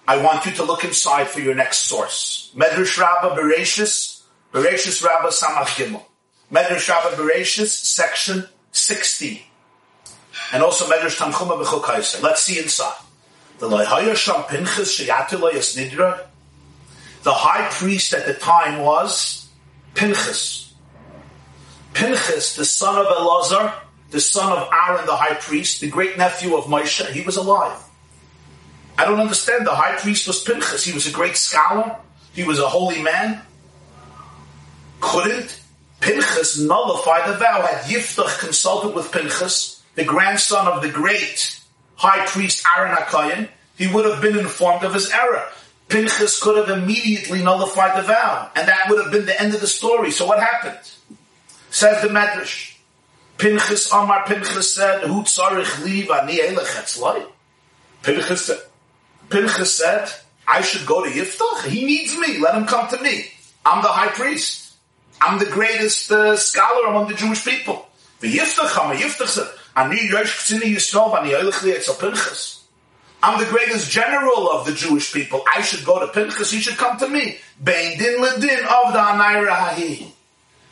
[0.08, 2.52] I want you to look inside for your next source.
[2.56, 4.24] Medrash Rabbah Bereshis,
[4.54, 6.04] Bereshis Rabbah Samach Gimel.
[6.52, 9.46] Medrash Rabbah Bereshis, section 60.
[10.54, 12.24] And also Medrash Tanchuma B'chokaisa.
[12.24, 12.96] Let's see inside.
[17.24, 19.50] The high priest at the time was
[19.96, 20.74] Pinchas.
[21.94, 23.74] Pinchas, the son of Elazar,
[24.12, 27.78] the son of Aaron, the high priest, the great nephew of Moshe, he was alive.
[28.98, 29.66] I don't understand.
[29.66, 30.84] The high priest was Pinchas.
[30.84, 31.98] He was a great scholar.
[32.34, 33.42] He was a holy man.
[35.00, 35.60] Couldn't
[36.00, 37.62] Pinchas nullify the vow?
[37.62, 41.57] Had Yiftach consulted with Pinchas, the grandson of the great
[41.98, 45.44] high priest Aaron HaKohen, he would have been informed of his error.
[45.90, 49.62] Pinchas could have immediately nullified the vow, and that would have been the end of
[49.62, 50.12] the story.
[50.12, 50.80] So what happened?
[51.70, 52.76] Says the Medrash.
[53.38, 57.28] Pinchas Amar Pinchas said, Hu tzarich li v'ani elech
[58.02, 58.60] Pinchas said,
[59.30, 60.10] Pinchas said,
[60.48, 61.68] I should go to Yiftach.
[61.68, 62.40] He needs me.
[62.40, 63.26] Let him come to me.
[63.66, 64.74] I'm the high priest.
[65.20, 67.88] I'm the greatest uh, scholar among the Jewish people.
[68.22, 72.66] The Yiftach, I'm a Yiftach Ani yosh k'tzini Yisrael v'ani elech li Pinchas.
[73.24, 75.44] I'm the greatest general of the Jewish people.
[75.56, 76.52] I should go to Pinchas.
[76.52, 77.38] He should come to me.
[77.64, 80.14] Bein din ledin of the Anayra Hahi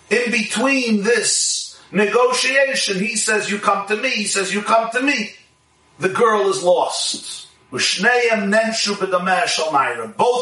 [0.09, 5.01] in between this negotiation, he says, you come to me, he says, you come to
[5.01, 5.31] me.
[5.99, 7.47] The girl is lost.
[7.71, 7.99] Both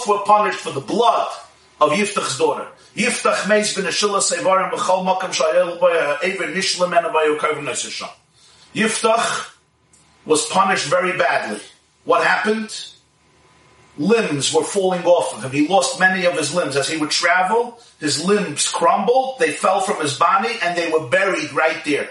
[0.08, 1.28] were punished for the blood
[1.80, 2.68] of Yiftach's daughter.
[2.96, 8.20] Yiftach meis ben Ashila Sevarim makam shayel boya ever nishlam and
[8.74, 9.54] Yiftach
[10.26, 11.62] was punished very badly.
[12.06, 12.88] What happened?
[13.98, 15.52] Limbs were falling off of him.
[15.52, 16.76] He lost many of his limbs.
[16.76, 21.08] As he would travel, his limbs crumbled, they fell from his body, and they were
[21.08, 22.10] buried right there.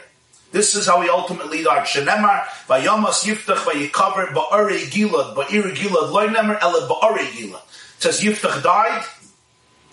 [0.53, 1.87] This is how he ultimately died.
[1.87, 7.63] Shenemar, Vayamas Yiftach, Vayikaver, Ba'ari Gilad, Ba'iri Gilad, Loinemer, Ele Ba'ari Gilad.
[7.63, 9.05] It says Yiftach died,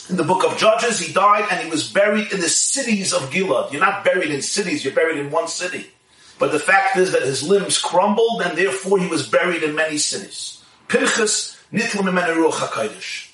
[0.09, 3.30] in the book of Judges, he died and he was buried in the cities of
[3.30, 3.72] Gilad.
[3.72, 5.91] You're not buried in cities, you're buried in one city.
[6.39, 9.97] But the fact is that his limbs crumbled and therefore he was buried in many
[9.97, 10.63] cities.
[10.87, 13.27] Pinchas ruach.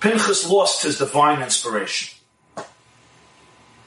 [0.00, 2.18] Pinchas lost his divine inspiration.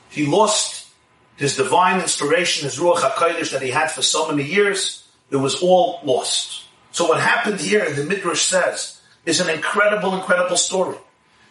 [0.10, 0.88] He lost
[1.36, 5.08] his divine inspiration, his ruach HaKadosh that he had for so many years.
[5.30, 6.66] It was all lost.
[6.92, 10.98] So what happened here, the Midrash says, is an incredible, incredible story.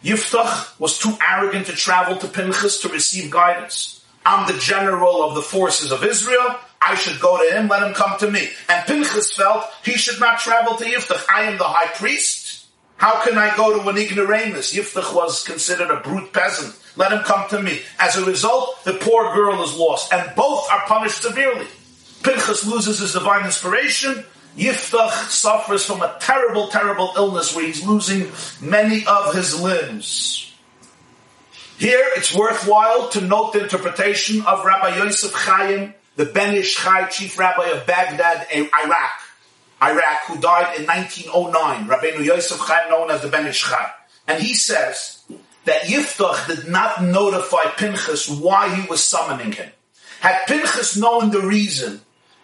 [0.03, 4.05] Yiftach was too arrogant to travel to Pinchas to receive guidance.
[4.25, 6.59] I'm the general of the forces of Israel.
[6.83, 8.49] I should go to him, let him come to me.
[8.69, 11.25] And Pinchas felt he should not travel to Yiftach.
[11.33, 12.67] I am the high priest.
[12.97, 14.75] How can I go to an ignoramus?
[14.75, 16.75] Yiftach was considered a brute peasant.
[16.97, 17.81] Let him come to me.
[17.99, 21.67] As a result, the poor girl is lost, and both are punished severely.
[22.23, 24.25] Pinchas loses his divine inspiration,
[24.57, 30.53] Yiftach suffers from a terrible, terrible illness where he's losing many of his limbs.
[31.79, 37.07] Here, it's worthwhile to note the interpretation of Rabbi Yosef Chaim, the Ben Ish Chai,
[37.07, 39.13] chief rabbi of Baghdad, Iraq,
[39.83, 41.89] Iraq, who died in 1909.
[41.89, 43.91] Rabbi Yosef Chaim, known as the Ben Ish Chai.
[44.27, 45.25] And he says
[45.65, 49.71] that Yiftach did not notify Pinchas why he was summoning him.
[50.21, 52.01] Had Pinchas known the reason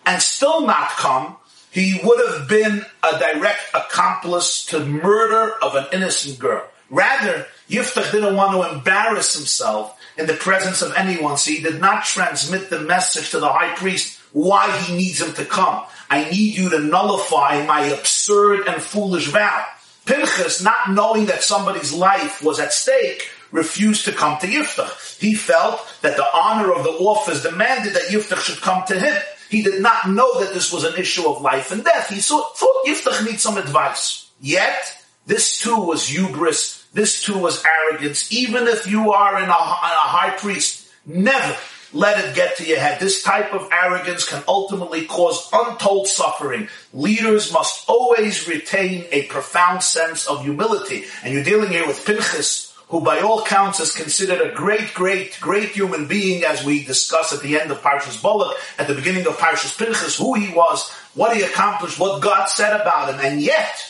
[0.06, 1.36] and still not come,
[1.70, 6.66] he would have been a direct accomplice to murder of an innocent girl.
[6.91, 11.80] Rather, Yiftach didn't want to embarrass himself in the presence of anyone, so he did
[11.80, 15.82] not transmit the message to the high priest why he needs him to come.
[16.11, 19.64] I need you to nullify my absurd and foolish vow.
[20.05, 25.18] Pinchas, not knowing that somebody's life was at stake, refused to come to Yiftach.
[25.18, 29.16] He felt that the honor of the office demanded that Yiftach should come to him.
[29.49, 32.09] He did not know that this was an issue of life and death.
[32.09, 34.30] He thought, thought Yiftach needs some advice.
[34.41, 34.93] Yet,
[35.26, 36.75] this too was hubris.
[36.97, 38.32] This too was arrogance.
[38.32, 41.55] Even if you are in a, a high priest, never
[41.92, 42.99] let it get to your head.
[42.99, 46.68] This type of arrogance can ultimately cause untold suffering.
[46.94, 51.05] Leaders must always retain a profound sense of humility.
[51.22, 55.36] And you're dealing here with Pinchas, who by all counts is considered a great, great,
[55.38, 59.26] great human being, as we discuss at the end of Parshas Balak, at the beginning
[59.26, 63.42] of Parshas Pinchas, who he was, what he accomplished, what God said about him, and
[63.42, 63.86] yet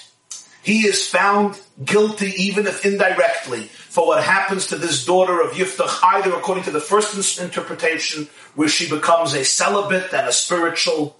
[0.66, 3.62] he is found guilty, even if indirectly,
[3.94, 8.66] for what happens to this daughter of Yiftach, either according to the first interpretation, where
[8.66, 11.16] she becomes a celibate and a spiritual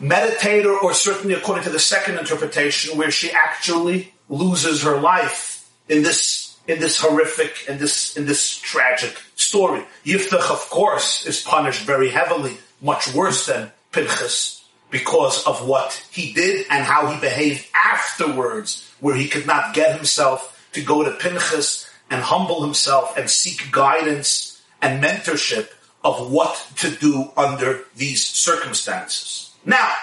[0.00, 6.02] meditator, or certainly according to the second interpretation, where she actually loses her life in
[6.02, 9.84] this in this horrific, in this, in this tragic story.
[10.06, 14.61] Yiftach, of course, is punished very heavily, much worse than Pinchas,
[14.92, 19.96] because of what he did and how he behaved afterwards, where he could not get
[19.96, 25.70] himself to go to Pinchas and humble himself and seek guidance and mentorship
[26.04, 29.54] of what to do under these circumstances.
[29.64, 29.94] Now,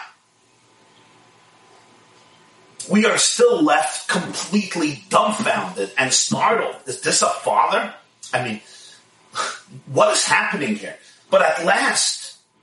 [2.90, 6.76] we are still left completely dumbfounded and startled.
[6.88, 7.94] Is this a father?
[8.34, 8.62] I mean,
[9.94, 10.98] what is happening here?
[11.30, 12.19] But at last,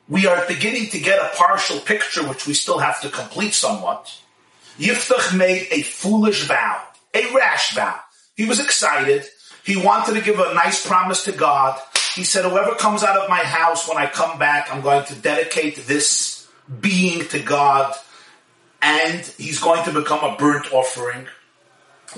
[0.08, 4.16] we are beginning to get a partial picture, which we still have to complete somewhat.
[4.78, 6.82] Yiftach made a foolish vow,
[7.14, 7.98] a rash vow.
[8.36, 9.24] He was excited.
[9.64, 11.80] He wanted to give a nice promise to God.
[12.14, 15.14] He said, whoever comes out of my house when I come back, I'm going to
[15.16, 16.48] dedicate this
[16.80, 17.94] being to God
[18.82, 21.26] and he's going to become a burnt offering.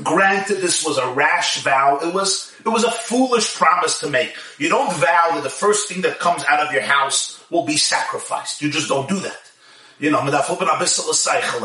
[0.03, 1.99] Granted, this was a rash vow.
[2.03, 4.35] It was, it was a foolish promise to make.
[4.59, 7.77] You don't vow that the first thing that comes out of your house will be
[7.77, 8.63] sacrificed.
[8.63, 9.41] You just don't do that.
[9.99, 10.23] You know,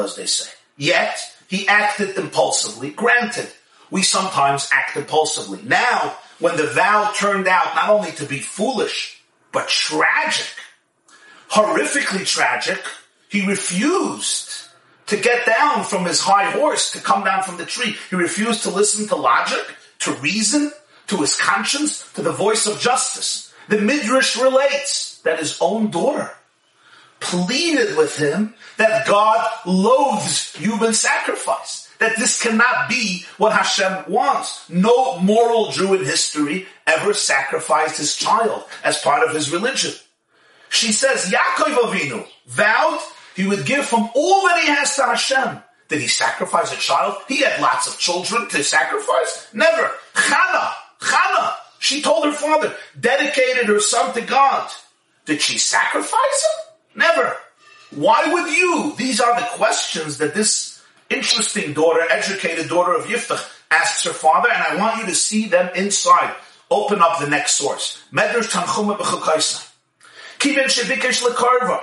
[0.03, 0.49] as they say.
[0.77, 2.89] Yet, he acted impulsively.
[2.89, 3.47] Granted,
[3.91, 5.61] we sometimes act impulsively.
[5.63, 9.21] Now, when the vow turned out not only to be foolish,
[9.51, 10.47] but tragic,
[11.49, 12.83] horrifically tragic,
[13.29, 14.49] he refused
[15.13, 17.95] to get down from his high horse, to come down from the tree.
[18.09, 19.63] He refused to listen to logic,
[19.99, 20.71] to reason,
[21.07, 23.53] to his conscience, to the voice of justice.
[23.69, 26.31] The Midrash relates that his own daughter
[27.19, 31.87] pleaded with him that God loathes human sacrifice.
[31.99, 34.67] That this cannot be what Hashem wants.
[34.67, 39.93] No moral Jew in history ever sacrificed his child as part of his religion.
[40.69, 42.99] She says, Yaakov Avinu vowed
[43.35, 45.59] He would give from all that he has to Hashem.
[45.89, 47.17] Did he sacrifice a child?
[47.27, 49.47] He had lots of children to sacrifice.
[49.53, 49.91] Never.
[50.13, 54.71] Chana, Chana, she told her father, dedicated her son to God.
[55.25, 56.99] Did she sacrifice him?
[57.01, 57.37] Never.
[57.91, 58.93] Why would you?
[58.97, 64.49] These are the questions that this interesting daughter, educated daughter of Yiftach, asks her father,
[64.51, 66.33] and I want you to see them inside.
[66.71, 68.01] Open up the next source.
[68.11, 69.69] Medrash Tanchuma b'chukaisa.
[70.39, 71.81] Kibin shevikesh lekarva.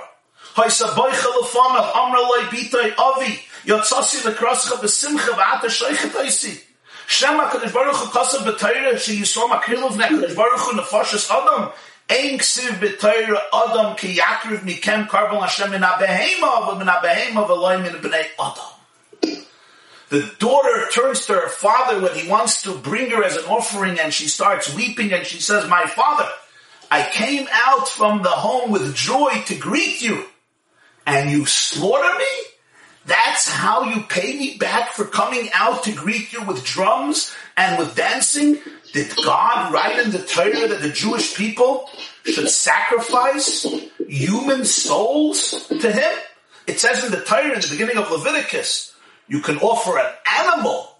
[20.09, 23.97] The daughter turns to her father when he wants to bring her as an offering
[23.97, 26.27] and she starts weeping and she says, my father,
[26.89, 30.25] I came out from the home with joy to greet you
[31.05, 32.25] and you slaughter me?
[33.05, 37.79] That's how you pay me back for coming out to greet you with drums and
[37.79, 38.59] with dancing?
[38.93, 41.89] Did God write in the Torah that the Jewish people
[42.25, 43.65] should sacrifice
[44.07, 46.11] human souls to Him?
[46.67, 48.93] It says in the Torah in the beginning of Leviticus,
[49.27, 50.95] you can offer an animal.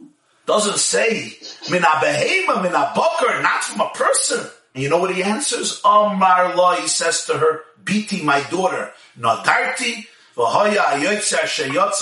[0.48, 1.38] Doesn't say
[1.70, 4.50] mina behema, mina boker, not from a person.
[4.74, 5.82] And you know what he answers?
[5.84, 8.92] Amar la, he says to her, Biti, my daughter,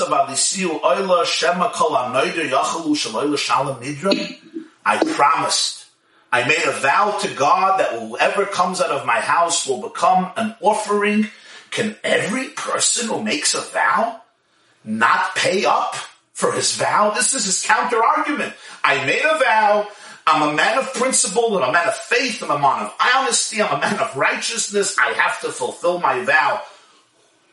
[0.05, 4.37] v'alisiu oila shema yachalu shalom nidra.
[4.85, 5.85] I promised,
[6.31, 10.31] I made a vow to God that whoever comes out of my house will become
[10.37, 11.27] an offering.
[11.71, 14.21] Can every person who makes a vow
[14.83, 15.95] not pay up
[16.33, 17.11] for his vow?
[17.11, 18.53] This is his counter argument.
[18.83, 19.87] I made a vow.
[20.25, 23.63] I'm a man of principle, I'm a man of faith, I'm a man of honesty,
[23.63, 24.95] I'm a man of righteousness.
[24.99, 26.61] I have to fulfill my vow.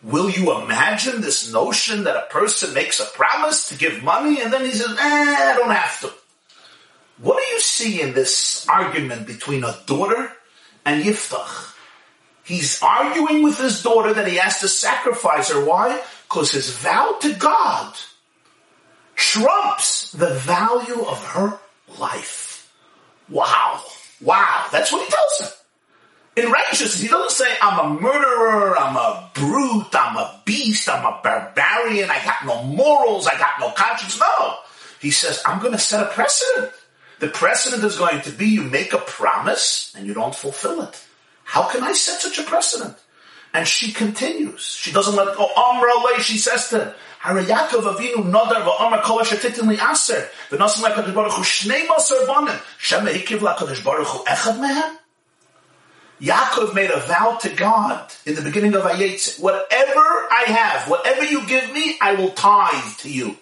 [0.07, 4.53] Will you imagine this notion that a person makes a promise to give money and
[4.53, 6.13] then he says, eh, I don't have to?
[7.19, 10.31] What do you see in this argument between a daughter
[10.85, 11.75] and Yiftach?
[12.45, 15.65] He's arguing with his daughter that he has to sacrifice her.
[15.65, 16.01] Why?
[16.29, 17.93] Because his vow to God
[19.17, 21.59] trumps the value of her
[21.99, 22.73] life.
[23.29, 23.83] Wow.
[24.21, 24.67] Wow.
[24.71, 25.66] That's what he tells her.
[26.37, 31.05] In righteousness, he doesn't say, I'm a murderer, I'm a brute, I'm a beast, I'm
[31.05, 34.21] a barbarian, I got no morals, I got no conscience.
[34.21, 34.55] No.
[35.01, 36.73] He says, I'm going to set a precedent.
[37.21, 41.03] The precedent is going to be you make a promise and you don't fulfill it.
[41.45, 42.97] How can I set such a precedent?
[43.55, 44.67] And she continues.
[44.67, 45.49] She doesn't let go.
[45.57, 50.83] Amra she says to him, Hara Avinu Nodar va'amar kol asher titin li aser v'nosim
[50.85, 54.97] la'kadosh baruch hu shnei maser bonim shem la'kadosh baruch hu echad mehem
[56.21, 61.25] Yaakov made a vow to God in the beginning of Ayetz, whatever I have, whatever
[61.25, 63.37] you give me, I will tithe to you.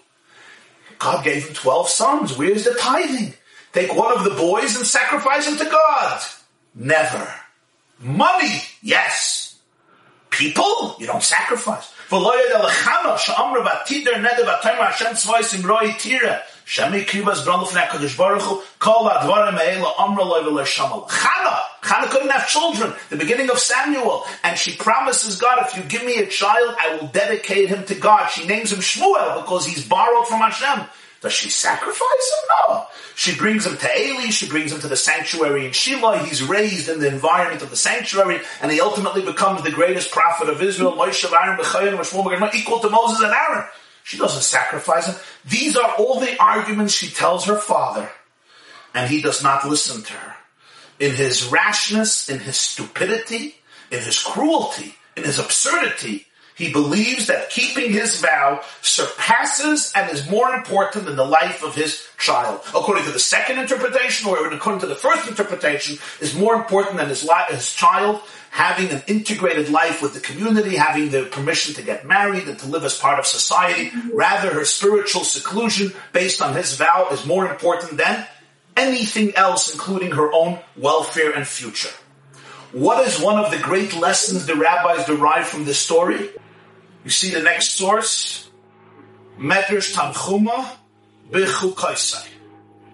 [0.99, 2.37] God gave him 12 sons.
[2.39, 3.35] Where's the tithing?
[3.73, 6.23] Take one of the boys and sacrifice him to God.
[6.75, 7.33] Never.
[8.01, 9.59] Money, yes.
[10.31, 11.93] People, you don't sacrifice.
[16.67, 22.31] Shemi Kribas Brandl HaKadosh Baruch Hu, Kol Advarim Eila Amra Loi V'Le Chana, Chana couldn't
[22.31, 26.27] have children, the beginning of Samuel, and she promises God, if you give me a
[26.27, 28.29] child, I will dedicate him to God.
[28.29, 30.87] She names him Shmuel because he's borrowed from Hashem.
[31.21, 32.49] Does she sacrifice him?
[32.69, 32.87] No.
[33.15, 36.89] She brings him to Eli, she brings him to the sanctuary in Shiloh, he's raised
[36.89, 40.93] in the environment of the sanctuary, and he ultimately becomes the greatest prophet of Israel,
[40.93, 43.65] Moshe, Aaron, equal to Moses and Aaron.
[44.05, 45.17] She doesn't sacrifice him.
[45.47, 48.11] These are all the arguments she tells her father,
[48.95, 50.37] and he does not listen to her.
[51.01, 53.57] In his rashness, in his stupidity,
[53.91, 60.31] in his cruelty, in his absurdity, he believes that keeping his vow surpasses and is
[60.31, 62.61] more important than the life of his child.
[62.69, 67.09] According to the second interpretation, or according to the first interpretation, is more important than
[67.09, 68.23] his, li- his child
[68.55, 72.69] having an integrated life with the community, having the permission to get married and to
[72.69, 73.91] live as part of society.
[73.91, 74.17] Mm-hmm.
[74.17, 78.25] Rather, her spiritual seclusion based on his vow is more important than
[78.77, 81.91] anything else, including her own welfare and future.
[82.71, 86.31] What is one of the great lessons the rabbis derive from this story?
[87.05, 88.49] You see the next source?
[89.39, 90.67] Medrash Tanchuma
[91.31, 92.29] B'chukaisai.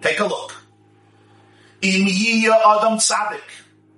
[0.01, 0.53] Take a look.
[1.81, 3.41] Im yiya adam tzadik.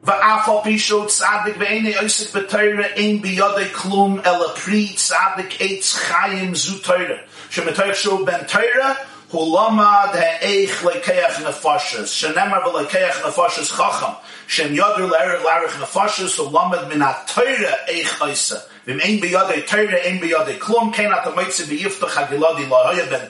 [0.06, 6.80] Va'afal pisho tzadik ve'ene oisik b'teira ein biyadei klum ela pri tzadik eitz chayim zu
[6.80, 7.26] teira.
[7.50, 8.96] Shemeteich shu ben teira
[9.32, 12.14] hu lamad ha'eich lekeach nefashas.
[12.14, 14.16] Shenemar v'lekeach nefashas chacham.
[14.46, 18.62] Shem yadru le'er l'arich nefashas hu lamad min ha'teira eich oisik.
[18.86, 23.30] Vim ein biyade Torah, ein biyade klum, kein at amoitze biyiftach hagiladi lahoya ben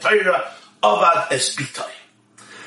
[0.82, 1.56] avad es.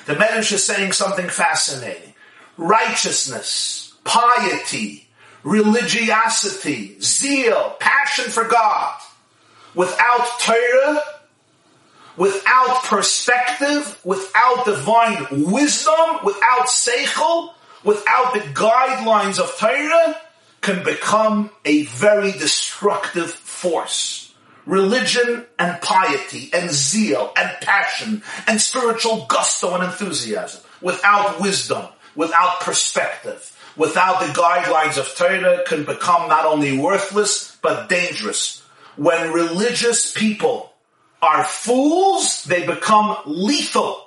[0.07, 2.15] The Medrash is saying something fascinating.
[2.57, 5.09] Righteousness, piety,
[5.43, 9.01] religiosity, zeal, passion for God,
[9.75, 11.03] without Torah,
[12.17, 20.17] without perspective, without divine wisdom, without seichel, without the guidelines of Torah,
[20.67, 24.35] can become a very destructive force.
[24.67, 31.87] Religion and piety and zeal and passion and spiritual gusto and enthusiasm without wisdom,
[32.17, 38.61] without perspective, without the guidelines of Torah can become not only worthless, but dangerous.
[38.97, 40.73] When religious people
[41.23, 44.05] are fools, they become lethal.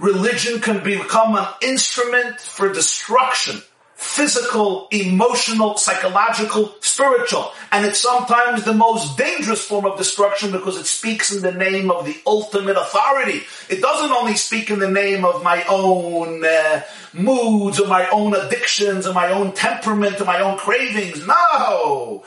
[0.00, 3.62] Religion can become an instrument for destruction
[4.00, 7.52] physical, emotional, psychological, spiritual.
[7.70, 11.90] And it's sometimes the most dangerous form of destruction because it speaks in the name
[11.90, 13.42] of the ultimate authority.
[13.68, 16.82] It doesn't only speak in the name of my own uh,
[17.12, 21.26] moods or my own addictions or my own temperament or my own cravings.
[21.26, 22.24] No!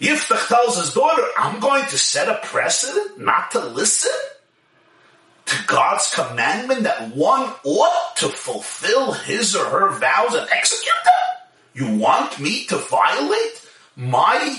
[0.00, 4.12] Yiftach tells his daughter, I'm going to set a precedent not to listen
[5.46, 11.12] to God's commandment that one ought to fulfill his or her vows and execute them?
[11.74, 14.58] You want me to violate my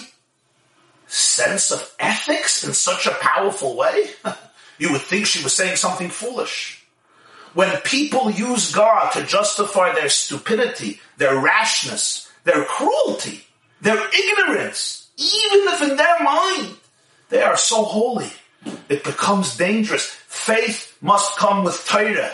[1.08, 4.10] sense of ethics in such a powerful way?
[4.78, 6.86] you would think she was saying something foolish.
[7.54, 13.42] When people use God to justify their stupidity, their rashness, their cruelty,
[13.82, 16.76] their ignorance, even if in their mind
[17.30, 18.32] they are so holy,
[18.90, 20.17] it becomes dangerous.
[20.38, 22.32] Faith must come with Torah,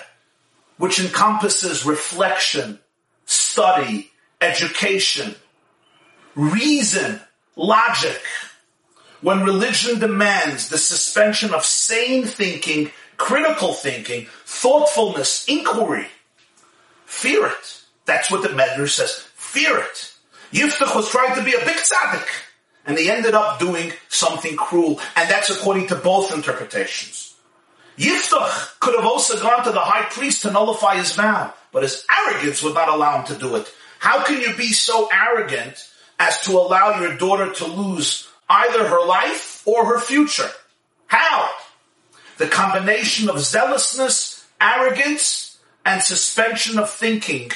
[0.78, 2.78] which encompasses reflection,
[3.26, 5.34] study, education,
[6.36, 7.20] reason,
[7.56, 8.22] logic.
[9.22, 16.08] When religion demands the suspension of sane thinking, critical thinking, thoughtfulness, inquiry,
[17.06, 17.82] fear it.
[18.06, 19.16] That's what the Medrash says.
[19.34, 20.14] Fear it.
[20.52, 22.28] Yiftach was trying to be a big tzaddik
[22.86, 27.23] and he ended up doing something cruel, and that's according to both interpretations.
[27.98, 32.06] Yiftach could have also gone to the high priest to nullify his vow, but his
[32.10, 33.72] arrogance would not allow him to do it.
[34.00, 35.78] How can you be so arrogant
[36.20, 40.50] as to allow your daughter to lose either her life or her future?
[41.08, 41.50] How?
[42.38, 47.52] The combination of zealousness, arrogance, and suspension of thinking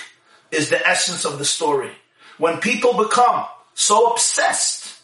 [0.51, 1.91] is the essence of the story.
[2.37, 4.99] When people become so obsessed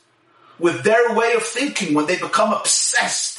[0.60, 3.33] with their way of thinking, when they become obsessed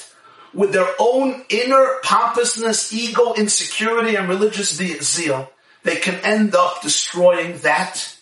[0.55, 5.51] with their own inner pompousness, ego, insecurity, and religious zeal,
[5.83, 8.17] they can end up destroying that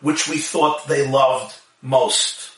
[0.00, 2.52] which we thought they loved most.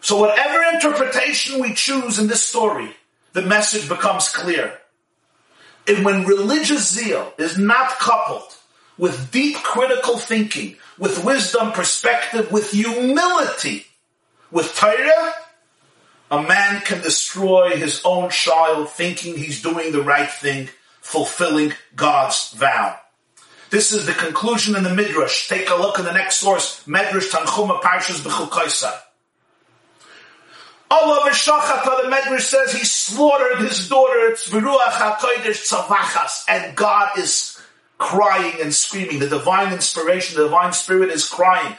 [0.00, 2.94] So whatever interpretation we choose in this story,
[3.32, 4.78] the message becomes clear.
[5.88, 8.54] And when religious zeal is not coupled
[8.98, 13.86] with deep critical thinking, with wisdom, perspective, with humility,
[14.50, 15.34] with Torah,
[16.30, 20.68] a man can destroy his own child thinking he's doing the right thing,
[21.00, 22.98] fulfilling God's vow.
[23.70, 25.48] This is the conclusion in the Midrash.
[25.48, 28.92] Take a look in the next source, Midrash Tanchuma Parshas B'chukaisa.
[30.88, 37.60] Allah V'shachata, the Midrash says he slaughtered his daughter, Tzviruach HaKodesh Tzavachas, and God is
[37.98, 39.18] crying and screaming.
[39.18, 41.76] The divine inspiration, the divine spirit is crying.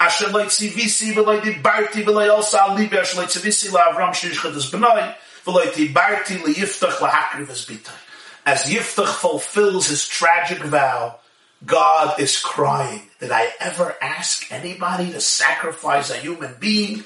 [0.00, 5.14] Asher loy tzivisi v'loy dibarti v'loy elsa alibi asher loy tzivisi la'avram shirishchat es b'nai
[5.44, 7.98] v'loy dibarti liyiftach lahakriv es bitay.
[8.44, 11.16] As Yiftach fulfills his tragic vow,
[11.64, 13.02] God is crying.
[13.20, 17.04] Did I ever ask anybody to sacrifice a human being?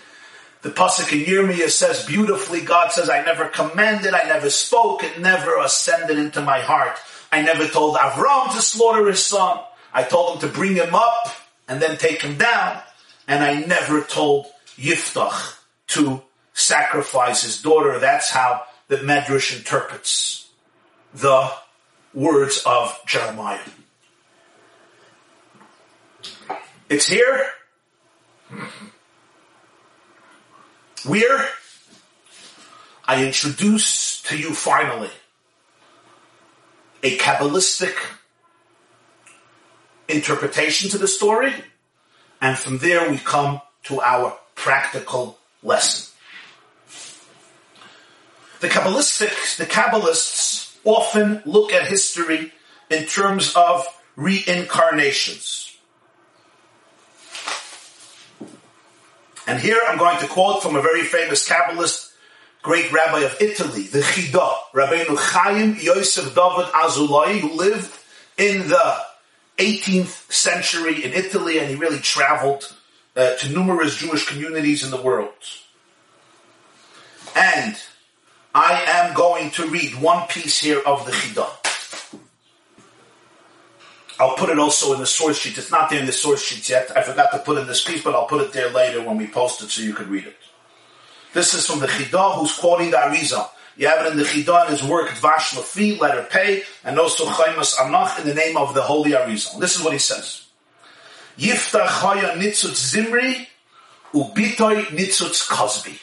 [0.62, 5.20] The Pasuk in Yirmiyah says beautifully, God says, I never commanded, I never spoke, it
[5.20, 6.96] never ascended into my heart.
[7.30, 9.58] I never told Avram to slaughter his son.
[9.92, 11.34] I told him to bring him up
[11.68, 12.80] and then take him down.
[13.28, 14.46] And I never told
[14.76, 15.58] Yiftach
[15.88, 17.98] to sacrifice his daughter.
[17.98, 20.48] That's how the Medrash interprets
[21.12, 21.50] the
[22.14, 23.58] words of Jeremiah.
[26.88, 27.48] It's here.
[31.04, 31.48] Where
[33.06, 35.10] I introduce to you finally
[37.02, 37.94] a Kabbalistic
[40.08, 41.52] interpretation to the story,
[42.40, 46.12] and from there we come to our practical lesson.
[48.60, 52.52] The Kabbalistic, the Kabbalists often look at history
[52.90, 53.86] in terms of
[54.16, 55.76] reincarnations.
[59.46, 62.12] And here I'm going to quote from a very famous Kabbalist,
[62.62, 67.96] great rabbi of Italy, the Chida, Rabbeinu Chaim Yosef David Azulai, who lived
[68.36, 68.96] in the
[69.58, 72.74] 18th century in Italy, and he really traveled
[73.16, 75.32] uh, to numerous Jewish communities in the world.
[77.34, 77.76] And
[78.54, 81.48] I am going to read one piece here of the Chida.
[84.18, 85.58] I'll put it also in the source sheet.
[85.58, 86.90] It's not there in the source sheets yet.
[86.96, 89.26] I forgot to put in this piece, but I'll put it there later when we
[89.26, 90.36] post it so you can read it.
[91.34, 93.50] This is from the Chida who's quoting the Arizal.
[93.76, 97.26] You have it in the Chida in his work Dvash Lafi, letter Pei, and also
[97.26, 99.60] Chaimas Anach in the name of the Holy Arizal.
[99.60, 100.46] This is what he says.
[101.38, 103.46] Yiftach Chaya Nitzutz Zimri,
[104.12, 105.98] Ubitoy Nitzutz Kozbi.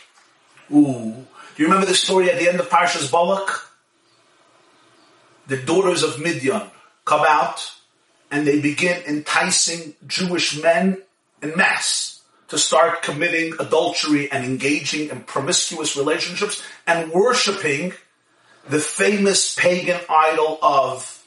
[0.71, 1.25] Ooh.
[1.55, 3.67] Do you remember the story at the end of Parshas Balak?
[5.47, 6.61] The daughters of Midian
[7.05, 7.71] come out
[8.31, 11.01] and they begin enticing Jewish men
[11.41, 12.12] in mass
[12.53, 17.91] to start committing adultery and engaging in promiscuous relationships and worshiping
[18.69, 21.25] the famous pagan idol of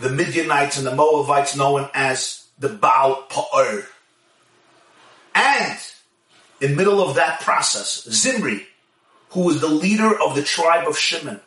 [0.00, 3.84] the Midianites and the Moabites known as the Baal Pa'or.
[5.34, 5.78] And
[6.62, 8.66] in middle of that process, Zimri,
[9.32, 11.42] who was the leader of the tribe of Shimon,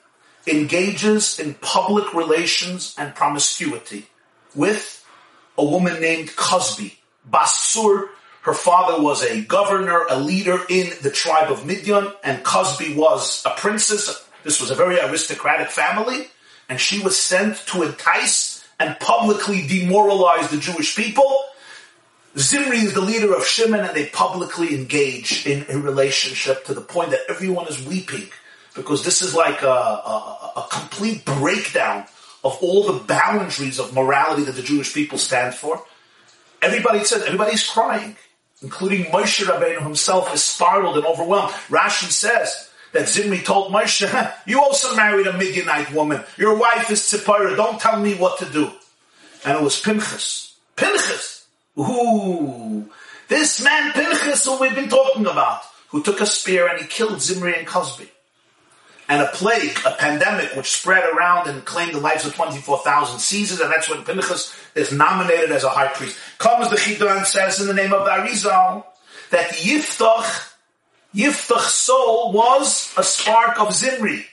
[0.45, 4.05] engages in public relations and promiscuity
[4.53, 5.03] with
[5.57, 6.93] a woman named Kozbi.
[7.28, 8.10] Basur,
[8.41, 13.43] her father was a governor, a leader in the tribe of Midian, and Kozbi was
[13.45, 14.25] a princess.
[14.43, 16.27] This was a very aristocratic family,
[16.69, 21.43] and she was sent to entice and publicly demoralize the Jewish people.
[22.37, 26.81] Zimri is the leader of Shimon, and they publicly engage in a relationship to the
[26.81, 28.29] point that everyone is weeping
[28.73, 32.05] because this is like a, a, a complete breakdown
[32.43, 35.83] of all the boundaries of morality that the Jewish people stand for.
[36.61, 38.15] Everybody everybody's crying,
[38.62, 41.51] including Moshe Rabbeinu himself is startled and overwhelmed.
[41.70, 46.24] Rashi says that Zimri told Moshe, you also married a Midianite woman.
[46.38, 47.55] Your wife is Tzipora.
[47.55, 48.72] Don't tell me what to do.
[49.45, 50.55] And it was Pinchas.
[50.76, 51.45] Pinchas!
[51.78, 52.89] Ooh!
[53.28, 57.22] This man Pinchas who we've been talking about, who took a spear and he killed
[57.22, 58.10] Zimri and Kozbi
[59.10, 63.60] and a plague, a pandemic, which spread around and claimed the lives of 24,000 Caesars,
[63.60, 66.16] and that's when Pinchas is nominated as a high priest.
[66.39, 68.85] Comes the Chidon and says in the name of Arizal
[69.29, 70.53] that Yiftach,
[71.13, 74.25] Yiftach's soul was a spark of Zimri,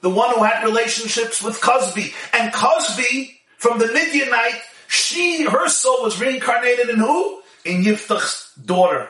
[0.00, 2.12] the one who had relationships with Kozbi.
[2.36, 7.40] And Kozbi, from the Midianite, she, her soul was reincarnated in who?
[7.64, 9.08] In Yiftach's daughter.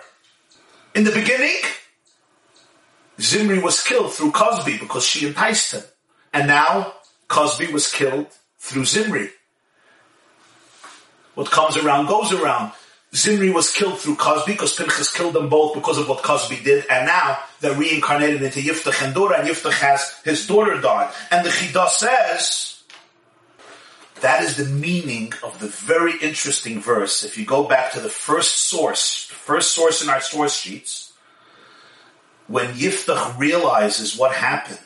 [0.95, 1.57] In the beginning,
[3.19, 5.83] Zimri was killed through Kozbi because she enticed him.
[6.35, 6.93] And now
[7.29, 8.27] Kozbi was killed
[8.59, 9.31] through Zimri.
[11.35, 12.73] What comes around goes around.
[13.15, 16.85] Zimri was killed through Kozbi because Pinchas killed them both because of what Kozbi did,
[16.91, 21.13] and now they're reincarnated into Yiftach and Dora, and Yiftach has his daughter died.
[21.31, 22.83] And the Chidah says
[24.21, 27.25] that is the meaning of the very interesting verse.
[27.25, 31.13] If you go back to the first source, the first source in our source sheets,
[32.47, 34.79] when Yiftach realizes what happened,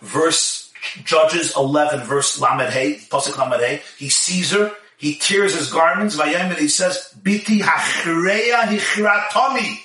[0.00, 0.72] verse
[1.04, 6.50] Judges 11, verse Lamed Hey, Lamed Hey, he sees her, he tears his garments, Vayem,
[6.50, 9.78] and he says, Biti hachreya hichratoni.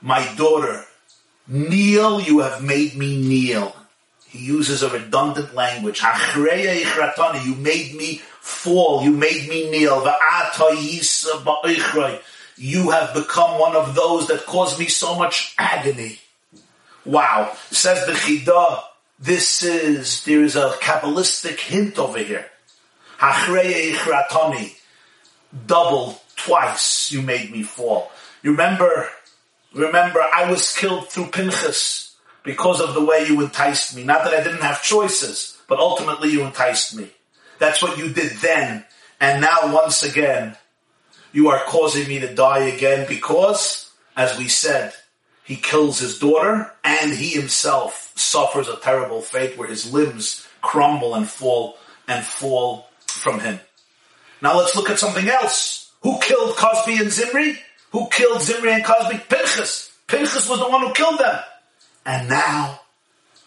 [0.00, 0.84] My daughter,
[1.48, 3.74] kneel, you have made me kneel.
[4.28, 6.00] He uses a redundant language.
[6.00, 10.02] Hachreya hichratoni, you made me fall, you made me kneel
[12.56, 16.18] you have become one of those that caused me so much agony.
[17.04, 17.56] Wow.
[17.70, 18.82] Says the Chida,
[19.18, 22.46] this is, there is a Kabbalistic hint over here.
[23.18, 24.74] Hachrei ichratoni.
[25.66, 28.10] Double, twice you made me fall.
[28.42, 29.08] You remember,
[29.72, 34.04] remember I was killed through Pinchas because of the way you enticed me.
[34.04, 37.10] Not that I didn't have choices, but ultimately you enticed me.
[37.58, 38.84] That's what you did then.
[39.20, 40.56] And now once again,
[41.32, 44.92] you are causing me to die again because, as we said,
[45.44, 51.14] he kills his daughter and he himself suffers a terrible fate where his limbs crumble
[51.14, 51.76] and fall
[52.08, 52.88] and fall
[53.24, 53.58] from him.
[54.42, 55.90] Now let's look at something else.
[56.02, 57.58] Who killed Kozbi and Zimri?
[57.92, 59.26] Who killed Zimri and Kozbi?
[59.28, 59.90] Pinchas.
[60.06, 61.40] Pinchas was the one who killed them.
[62.04, 62.80] And now,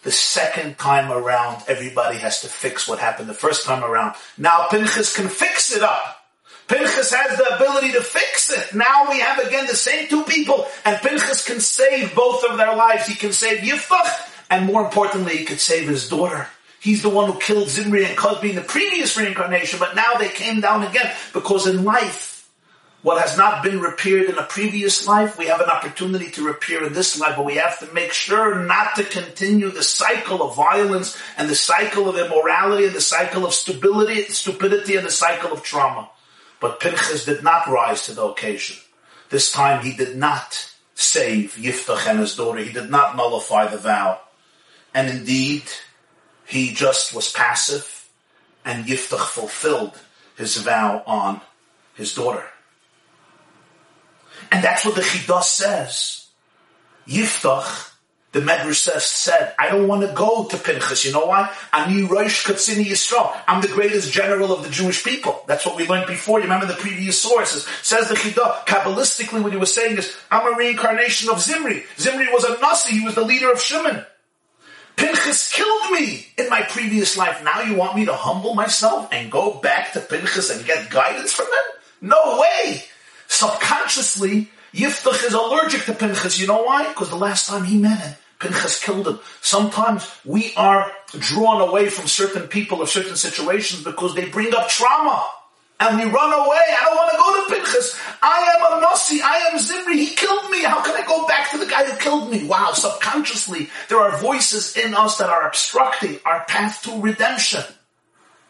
[0.01, 4.15] the second time around, everybody has to fix what happened the first time around.
[4.37, 6.25] Now Pinchas can fix it up.
[6.67, 8.75] Pinchas has the ability to fix it.
[8.75, 12.75] Now we have again the same two people, and Pinchas can save both of their
[12.75, 13.05] lives.
[13.05, 16.47] He can save Yiftach, and more importantly, he could save his daughter.
[16.87, 20.29] He's the one who killed Zimri and Kozbi in the previous reincarnation, but now they
[20.29, 22.49] came down again because in life,
[23.01, 26.85] what has not been repaired in a previous life, we have an opportunity to repair
[26.85, 30.55] in this life, but we have to make sure not to continue the cycle of
[30.55, 35.51] violence and the cycle of immorality and the cycle of stupidity, stupidity and the cycle
[35.51, 36.09] of trauma.
[36.61, 38.77] But Pinchas did not rise to the occasion.
[39.29, 42.59] This time he did not save Yiftach and his daughter.
[42.59, 44.21] He did not nullify the vow.
[44.93, 45.63] And indeed,
[46.47, 48.09] he just was passive
[48.63, 49.99] and Yiftach fulfilled
[50.37, 51.41] his vow on
[51.95, 52.43] his daughter.
[54.51, 56.27] And that's what the Chidah says.
[57.07, 57.93] Yiftach,
[58.33, 61.05] the Medrash says, said, I don't want to go to Pinchas.
[61.05, 61.53] You know why?
[61.73, 63.35] Ani Rosh Katzini Yisrael.
[63.47, 65.41] I'm the greatest general of the Jewish people.
[65.47, 66.39] That's what we learned before.
[66.39, 67.65] You remember the previous sources.
[67.81, 71.83] Says the Chidah, Kabbalistically what he was saying is, I'm a reincarnation of Zimri.
[71.97, 72.97] Zimri was a Nasi.
[72.97, 74.05] He was the leader of Shimon.
[74.97, 77.43] Pinchas killed me in my previous life.
[77.43, 81.31] Now you want me to humble myself and go back to Pinchas and get guidance
[81.31, 82.09] from him?
[82.09, 82.83] No way!
[83.27, 86.39] Subconsciously, Yiftach is allergic to Pinchas.
[86.39, 86.87] You know why?
[86.87, 89.19] Because the last time he met him, Pinchas killed him.
[89.41, 94.67] Sometimes we are drawn away from certain people or certain situations because they bring up
[94.67, 95.25] trauma.
[95.79, 96.65] And we run away.
[96.69, 97.99] I don't want to go to Pinchas.
[98.21, 99.21] I am a Nasi.
[99.21, 99.86] I am Zimri.
[102.43, 102.73] Wow.
[102.73, 107.63] Subconsciously, there are voices in us that are obstructing our path to redemption.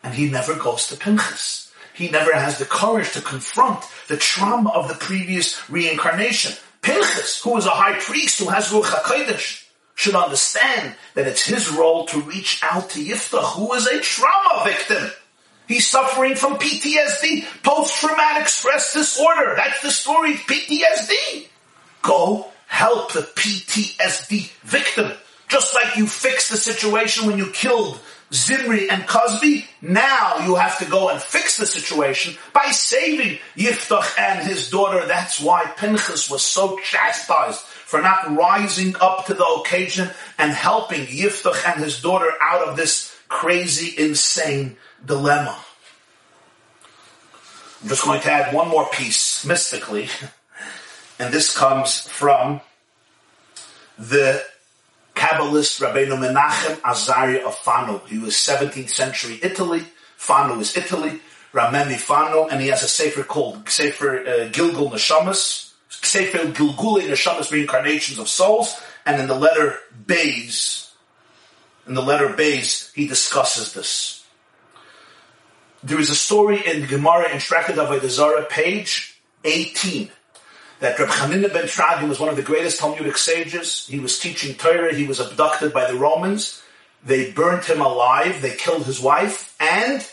[0.03, 1.71] And he never goes to Pinchas.
[1.93, 6.55] He never has the courage to confront the trauma of the previous reincarnation.
[6.81, 11.71] Pinchas, who is a high priest who has Ruach HaKodesh, should understand that it's his
[11.71, 15.09] role to reach out to Yiftach, who is a trauma victim.
[15.67, 19.53] He's suffering from PTSD, post-traumatic stress disorder.
[19.55, 21.47] That's the story, of PTSD.
[22.03, 25.11] Go help the PTSD victim.
[25.47, 27.99] Just like you fixed the situation when you killed
[28.33, 34.19] Zimri and Kozbi, now you have to go and fix the situation by saving Yiftach
[34.19, 35.05] and his daughter.
[35.07, 41.05] That's why Pinchas was so chastised for not rising up to the occasion and helping
[41.05, 45.57] Yiftach and his daughter out of this crazy, insane dilemma.
[47.81, 50.09] I'm just going to add one more piece mystically,
[51.19, 52.61] and this comes from
[53.97, 54.43] the
[55.15, 57.99] Kabbalist Rabbeinu Menachem Azaria of Fano.
[58.07, 59.83] He was 17th century Italy.
[60.15, 61.19] Fano is Italy.
[61.53, 67.51] Rameni Fano, and he has a sefer called Sefer uh, Gilgul Neshamas, Sefer Gilgule Neshamas,
[67.51, 70.91] reincarnations of souls, and in the letter Bays,
[71.87, 74.25] in the letter Bays, he discusses this.
[75.83, 80.09] There is a story in Gemara in Shrekad Avodah page 18,
[80.79, 83.87] that Reb Chanina ben Tradi was one of the greatest Talmudic sages.
[83.87, 84.93] He was teaching Torah.
[84.93, 86.61] He was abducted by the Romans.
[87.03, 88.41] They burnt him alive.
[88.41, 90.05] They killed his wife, and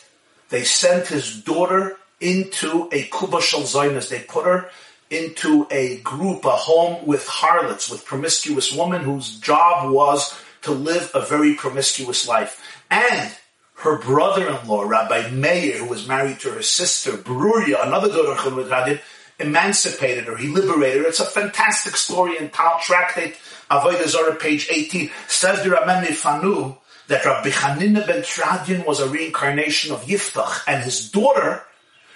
[0.48, 4.08] they sent his daughter into a kuba shalzainas.
[4.08, 4.70] They put her
[5.10, 11.10] into a group, a home with harlots, with promiscuous women whose job was to live
[11.14, 12.80] a very promiscuous life.
[12.90, 13.34] And
[13.76, 19.00] her brother-in-law, Rabbi Meir, who was married to her sister, Bruria, another daughter of Chumud
[19.38, 21.08] emancipated her, he liberated her.
[21.08, 23.36] It's a fantastic story in Tal Tractate
[23.70, 25.10] Avodah Zarah, page 18.
[25.28, 26.76] Says the Raman Fanu
[27.08, 31.62] that Rabbi Chanina ben Teradyon was a reincarnation of Yiftach, and his daughter,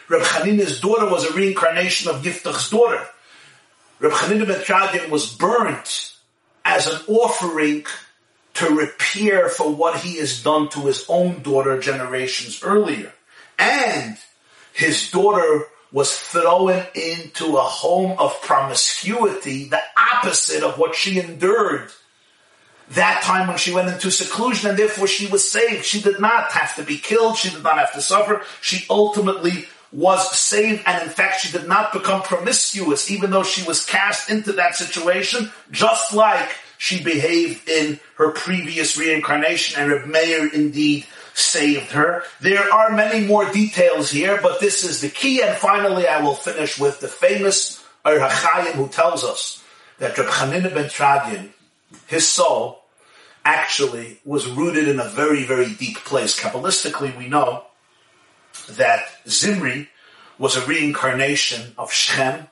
[0.08, 3.06] Rabbi Chanina's daughter, was a reincarnation of Yiftach's daughter.
[4.00, 6.14] Rabbi Chanina ben Teradyon was burnt
[6.64, 7.84] as an offering
[8.54, 13.12] to repair for what he has done to his own daughter generations earlier.
[13.58, 14.16] And
[14.72, 21.90] his daughter was thrown into a home of promiscuity, the opposite of what she endured
[22.90, 25.84] that time when she went into seclusion and therefore she was saved.
[25.84, 27.36] She did not have to be killed.
[27.36, 28.42] She did not have to suffer.
[28.60, 33.66] She ultimately was saved and in fact she did not become promiscuous even though she
[33.66, 40.06] was cast into that situation just like she behaved in her previous reincarnation and Reb
[40.06, 41.06] Meir indeed
[41.38, 42.24] saved her.
[42.40, 45.42] There are many more details here, but this is the key.
[45.42, 49.62] And finally, I will finish with the famous Or who tells us
[49.98, 51.50] that Reb Chanina ben Teradyon,
[52.06, 52.84] his soul,
[53.44, 56.38] actually was rooted in a very, very deep place.
[56.38, 57.64] Kabbalistically, we know
[58.70, 59.88] that Zimri
[60.38, 62.48] was a reincarnation of Shem,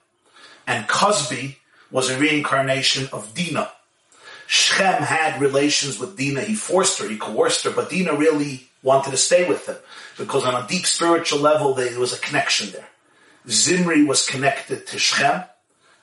[0.66, 1.56] and Kozbi
[1.90, 3.70] was a reincarnation of Dinah.
[4.46, 6.42] Shem had relations with Dinah.
[6.42, 9.76] He forced her, he coerced her, but Dinah really wanted to stay with them
[10.16, 12.88] because on a deep spiritual level there was a connection there.
[13.48, 15.42] Zimri was connected to Shem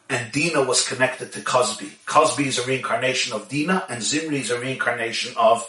[0.09, 1.91] and Dina was connected to Kozbi.
[2.05, 5.65] Kozbi is a reincarnation of Dina and Zimri is a reincarnation of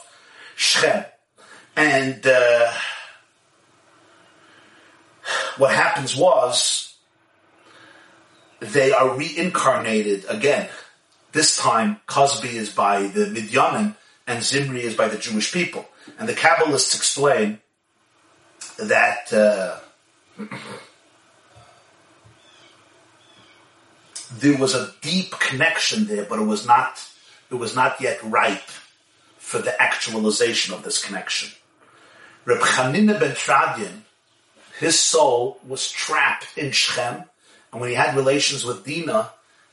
[0.56, 1.04] Shem.
[1.76, 2.72] And uh,
[5.56, 6.96] what happens was
[8.58, 10.68] they are reincarnated again.
[11.30, 13.94] This time, Kozbi is by the Midyanim
[14.26, 15.86] and Zimri is by the Jewish people.
[16.18, 17.60] And the Kabbalists explain
[18.78, 19.78] that uh,
[24.38, 27.02] there was a deep connection there, but it was not
[27.50, 28.70] it was not yet ripe
[29.38, 31.50] for the actualization of this connection.
[32.44, 34.02] Reb Chanina ben Teradyon,
[34.78, 37.24] his soul was trapped in Shechem,
[37.72, 39.30] and when he had relations with Dina,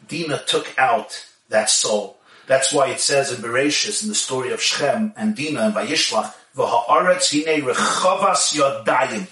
[0.08, 2.21] Dina took out that soul.
[2.52, 6.34] That's why it says in Bereshis, in the story of Shechem and Dina and Vayishlach,
[6.58, 9.26] V'ha'aretz rechavas yodayim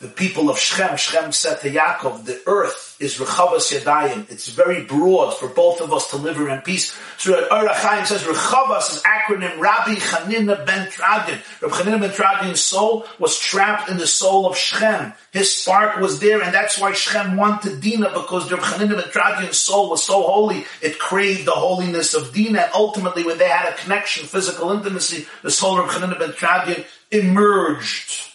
[0.00, 4.30] the people of Shechem, Shechem said to Yaakov, the earth is Rechavas Yadayim.
[4.30, 6.96] It's very broad for both of us to live in peace.
[7.18, 11.40] So Or HaChaim says Rechavas is acronym Rabbi Chanina ben Teradyon.
[11.60, 15.12] Rabbi Chanina ben Teradyon's soul was trapped in the soul of Shechem.
[15.32, 19.58] His spark was there and that's why Shechem wanted Dina because Rabbi Chanina ben Teradyon's
[19.58, 23.72] soul was so holy, it craved the holiness of Dina and ultimately when they had
[23.72, 28.30] a connection, physical intimacy, the soul of Rabbi Chanina ben Teradyon emerged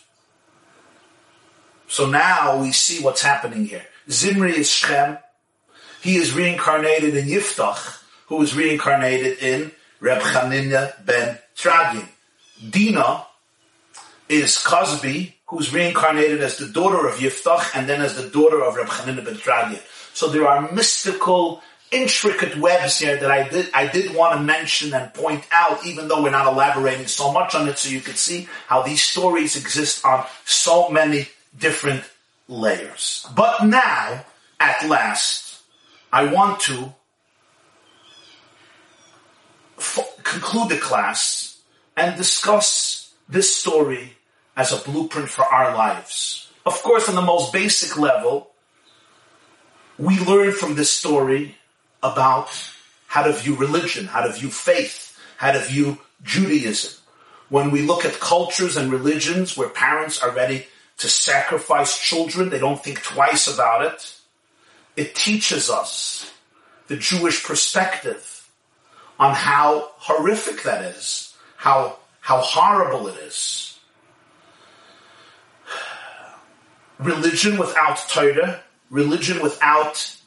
[1.90, 3.84] so now we see what's happening here.
[4.10, 5.18] Zimri is Shem.
[6.02, 12.08] He is reincarnated in Yiftach, who is reincarnated in Reb Chanina ben Teradyon.
[12.70, 13.26] Dina
[14.28, 18.76] is Kozbi, who's reincarnated as the daughter of Yiftach and then as the daughter of
[18.76, 19.82] Reb Chanina ben Teradyon.
[20.14, 24.94] So there are mystical, intricate webs here that I did, I did want to mention
[24.94, 28.16] and point out, even though we're not elaborating so much on it, so you can
[28.16, 32.04] see how these stories exist on so many different
[32.50, 33.26] layers.
[33.36, 34.26] But now,
[34.60, 35.62] at last,
[36.12, 36.94] I want to
[39.78, 41.62] f- conclude the class
[41.96, 44.18] and discuss this story
[44.58, 46.52] as a blueprint for our lives.
[46.66, 48.52] Of course, on the most basic level,
[49.98, 51.56] we learn from this story
[52.02, 52.50] about
[53.08, 57.00] how to view religion, how to view faith, how to view Judaism.
[57.50, 60.68] When we look at cultures and religions where parents are ready
[61.00, 62.50] to sacrifice children.
[62.50, 64.16] They don't think twice about it.
[64.96, 66.32] It teaches us
[66.88, 68.48] the Jewish perspective
[69.18, 73.80] on how horrific that is, how, how horrible it is.
[77.00, 80.18] Religion without Torah, religion without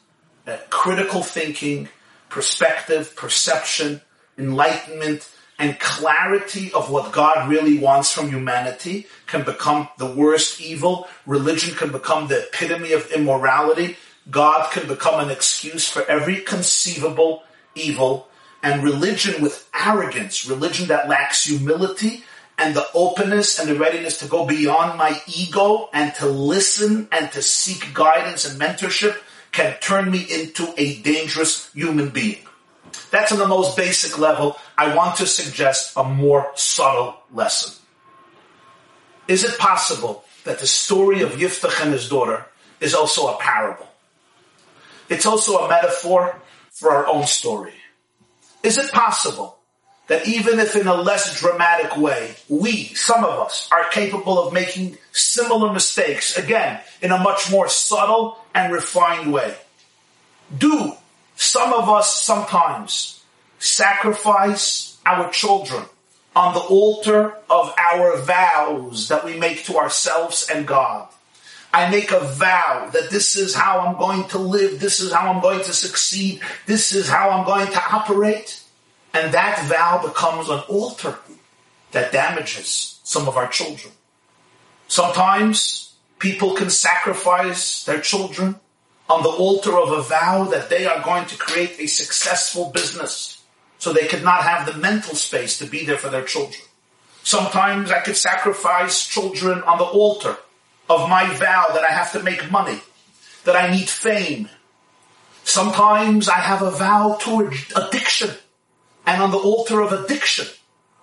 [0.47, 1.87] uh, critical thinking,
[2.29, 4.01] perspective, perception,
[4.37, 5.29] enlightenment,
[5.63, 11.07] and clarity of what God really wants from humanity can become the worst evil.
[11.25, 13.95] Religion can become the epitome of immorality.
[14.29, 17.43] God can become an excuse for every conceivable
[17.75, 18.27] evil.
[18.61, 22.25] And religion with arrogance, religion that lacks humility
[22.57, 27.31] and the openness and the readiness to go beyond my ego and to listen and
[27.31, 29.15] to seek guidance and mentorship
[29.53, 32.45] can turn me into a dangerous human being.
[33.13, 34.57] That's on the most basic level.
[34.75, 37.75] I want to suggest a more subtle lesson.
[39.27, 42.47] Is it possible that the story of Yiftach and his daughter
[42.79, 43.87] is also a parable?
[45.09, 46.41] It's also a metaphor
[46.71, 47.75] for our own story.
[48.63, 49.59] Is it possible
[50.07, 54.53] that even if in a less dramatic way, we, some of us, are capable of
[54.53, 59.53] making similar mistakes, again, in a much more subtle and refined way?
[60.57, 60.93] Do
[61.35, 63.23] some of us sometimes
[63.59, 65.85] sacrifice our children
[66.35, 71.07] on the altar of our vows that we make to ourselves and God.
[71.73, 75.31] I make a vow that this is how I'm going to live, this is how
[75.31, 78.61] I'm going to succeed, this is how I'm going to operate.
[79.13, 81.17] And that vow becomes an altar
[81.91, 83.93] that damages some of our children.
[84.87, 88.55] Sometimes people can sacrifice their children
[89.09, 93.43] on the altar of a vow that they are going to create a successful business
[93.77, 96.63] so they could not have the mental space to be there for their children.
[97.23, 100.37] Sometimes I could sacrifice children on the altar
[100.89, 102.79] of my vow that I have to make money,
[103.45, 104.49] that I need fame.
[105.43, 108.31] Sometimes I have a vow toward addiction
[109.05, 110.47] and on the altar of addiction,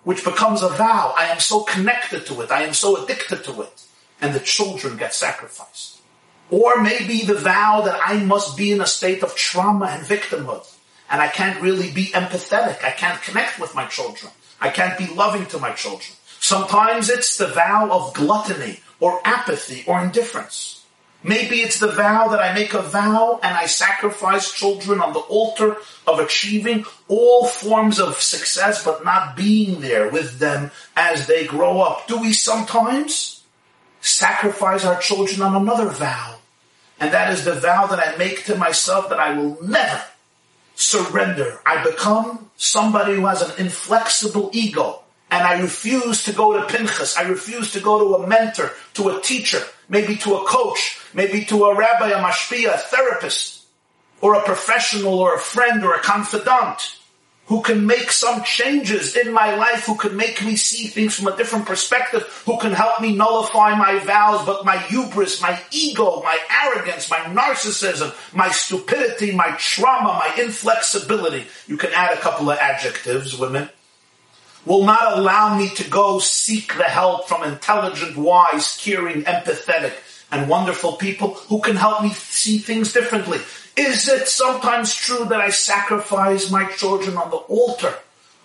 [0.05, 2.51] which becomes a vow, I am so connected to it.
[2.51, 3.85] I am so addicted to it
[4.21, 6.00] and the children get sacrificed.
[6.51, 10.67] Or maybe the vow that I must be in a state of trauma and victimhood.
[11.11, 12.85] And I can't really be empathetic.
[12.85, 14.33] I can't connect with my children.
[14.61, 16.15] I can't be loving to my children.
[16.41, 20.85] Sometimes it's the vow of gluttony or apathy or indifference.
[21.23, 25.19] Maybe it's the vow that I make a vow and I sacrifice children on the
[25.21, 25.77] altar
[26.07, 31.81] of achieving all forms of success, but not being there with them as they grow
[31.81, 32.09] up.
[32.09, 33.45] Do we sometimes
[34.01, 36.40] sacrifice our children on another vow
[37.01, 40.05] And that is the vow that I make to myself that I will never
[40.75, 41.59] surrender.
[41.65, 45.01] I become somebody who has an inflexible ego.
[45.31, 47.17] And I refuse to go to Pinchas.
[47.17, 51.45] I refuse to go to a mentor, to a teacher, maybe to a coach, maybe
[51.47, 53.65] to a rabbi, a mashpia, a therapist,
[54.21, 57.00] or a professional, or a friend, or a confidant
[57.51, 61.27] who can make some changes in my life, who can make me see things from
[61.27, 66.23] a different perspective, who can help me nullify my vows, but my hubris, my ego,
[66.23, 72.49] my arrogance, my narcissism, my stupidity, my trauma, my inflexibility, you can add a couple
[72.49, 73.69] of adjectives, women,
[74.65, 79.95] will not allow me to go seek the help from intelligent, wise, caring, empathetic,
[80.31, 83.41] and wonderful people who can help me see things differently.
[83.81, 87.95] Is it sometimes true that I sacrifice my children on the altar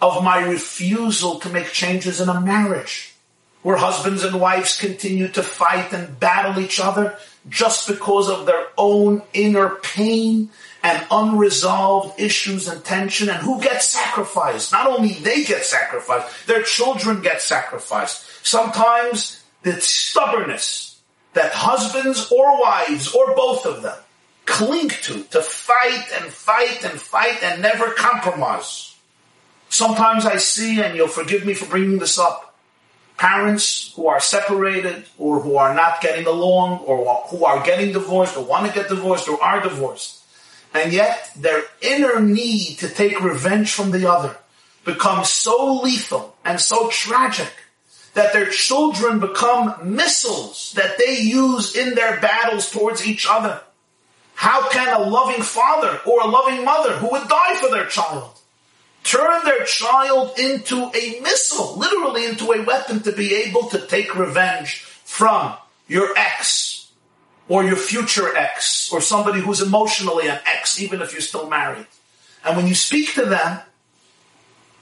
[0.02, 3.14] of my refusal to make changes in a marriage?
[3.62, 7.18] Where husbands and wives continue to fight and battle each other
[7.50, 13.90] just because of their own inner pain and unresolved issues and tension and who gets
[13.90, 14.72] sacrificed?
[14.72, 18.24] Not only they get sacrificed, their children get sacrificed.
[18.46, 21.02] Sometimes the stubbornness
[21.34, 23.98] that husbands or wives or both of them
[24.46, 28.96] cling to, to fight and fight and fight and never compromise.
[29.70, 32.56] Sometimes I see, and you'll forgive me for bringing this up,
[33.18, 38.38] parents who are separated or who are not getting along or who are getting divorced
[38.38, 40.24] or want to get divorced or are divorced.
[40.74, 44.38] And yet their inner need to take revenge from the other
[44.84, 47.52] becomes so lethal and so tragic
[48.14, 53.62] that their children become missiles that they use in their battles towards each other.
[54.36, 58.36] How can a loving father or a loving mother who would die for their child
[59.06, 64.16] turn their child into a missile, literally into a weapon to be able to take
[64.16, 65.54] revenge from
[65.88, 66.92] your ex
[67.48, 71.86] or your future ex or somebody who's emotionally an ex, even if you're still married.
[72.44, 73.60] And when you speak to them,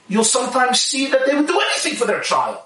[0.08, 2.58] you'll sometimes see that they would do anything for their child.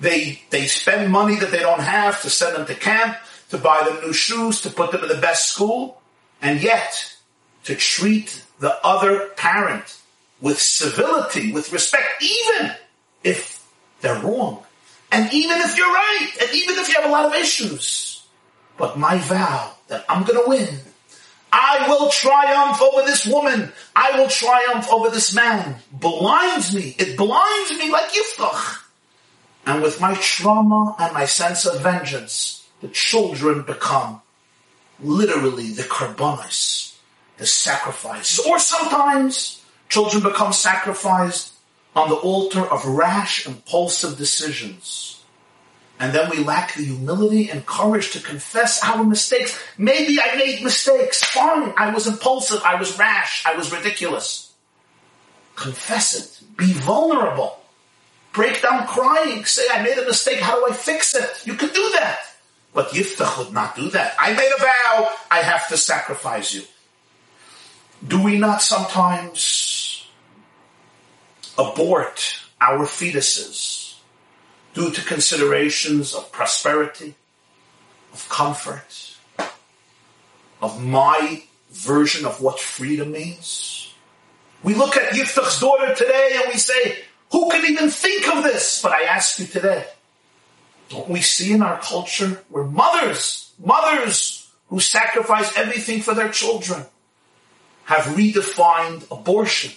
[0.00, 3.16] They, they spend money that they don't have to send them to camp
[3.50, 6.00] to buy them new shoes, to put them in the best school,
[6.40, 7.16] and yet
[7.64, 9.98] to treat the other parent
[10.40, 12.72] with civility, with respect, even
[13.24, 13.66] if
[14.00, 14.62] they're wrong.
[15.10, 18.22] And even if you're right, and even if you have a lot of issues.
[18.76, 20.68] But my vow that I'm gonna win.
[21.50, 23.72] I will triumph over this woman.
[23.96, 25.76] I will triumph over this man.
[25.90, 26.94] Blinds me.
[26.98, 28.84] It blinds me like Yiftach.
[29.66, 34.22] And with my trauma and my sense of vengeance, the children become
[35.00, 36.96] literally the karbonis,
[37.36, 38.44] the sacrifices.
[38.46, 41.54] Or sometimes children become sacrificed
[41.94, 45.22] on the altar of rash, impulsive decisions.
[46.00, 49.60] And then we lack the humility and courage to confess our mistakes.
[49.76, 51.24] Maybe I made mistakes.
[51.24, 51.74] Fine.
[51.76, 52.62] I was impulsive.
[52.64, 53.44] I was rash.
[53.44, 54.52] I was ridiculous.
[55.56, 56.56] Confess it.
[56.56, 57.58] Be vulnerable.
[58.32, 59.44] Break down crying.
[59.44, 60.38] Say, I made a mistake.
[60.38, 61.28] How do I fix it?
[61.44, 62.20] You can do that.
[62.78, 64.14] But Yiftach would not do that.
[64.20, 66.62] I made a vow, I have to sacrifice you.
[68.06, 70.06] Do we not sometimes
[71.58, 73.96] abort our fetuses
[74.74, 77.16] due to considerations of prosperity,
[78.12, 79.16] of comfort,
[80.62, 83.92] of my version of what freedom means?
[84.62, 87.00] We look at Yiftach's daughter today and we say,
[87.32, 88.80] who can even think of this?
[88.80, 89.84] But I ask you today,
[90.88, 96.84] don't we see in our culture where mothers, mothers who sacrifice everything for their children
[97.84, 99.72] have redefined abortion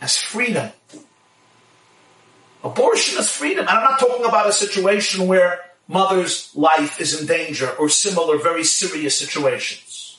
[0.00, 0.70] as freedom.
[2.62, 3.60] Abortion is freedom.
[3.60, 8.38] And I'm not talking about a situation where mother's life is in danger or similar
[8.38, 10.18] very serious situations.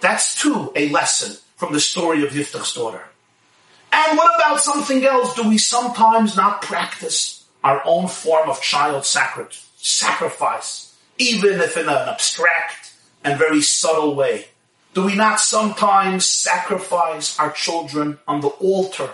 [0.00, 3.02] That's too a lesson from the story of Yiftach's daughter.
[3.92, 5.34] And what about something else?
[5.34, 12.08] Do we sometimes not practice our own form of child sacrifice, even if in an
[12.08, 12.94] abstract
[13.24, 14.46] and very subtle way?
[14.94, 19.10] Do we not sometimes sacrifice our children on the altar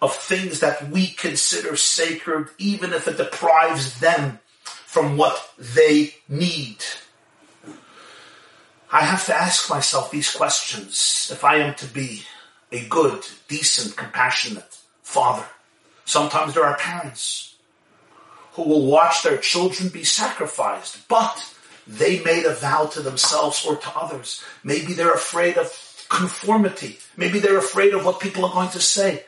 [0.00, 6.78] of things that we consider sacred, even if it deprives them from what they need?
[8.90, 12.22] I have to ask myself these questions if I am to be
[12.70, 15.46] a good, decent, compassionate father.
[16.04, 17.51] Sometimes there are parents
[18.52, 21.54] who will watch their children be sacrificed, but
[21.86, 24.42] they made a vow to themselves or to others.
[24.62, 26.98] Maybe they're afraid of conformity.
[27.16, 29.24] Maybe they're afraid of what people are going to say.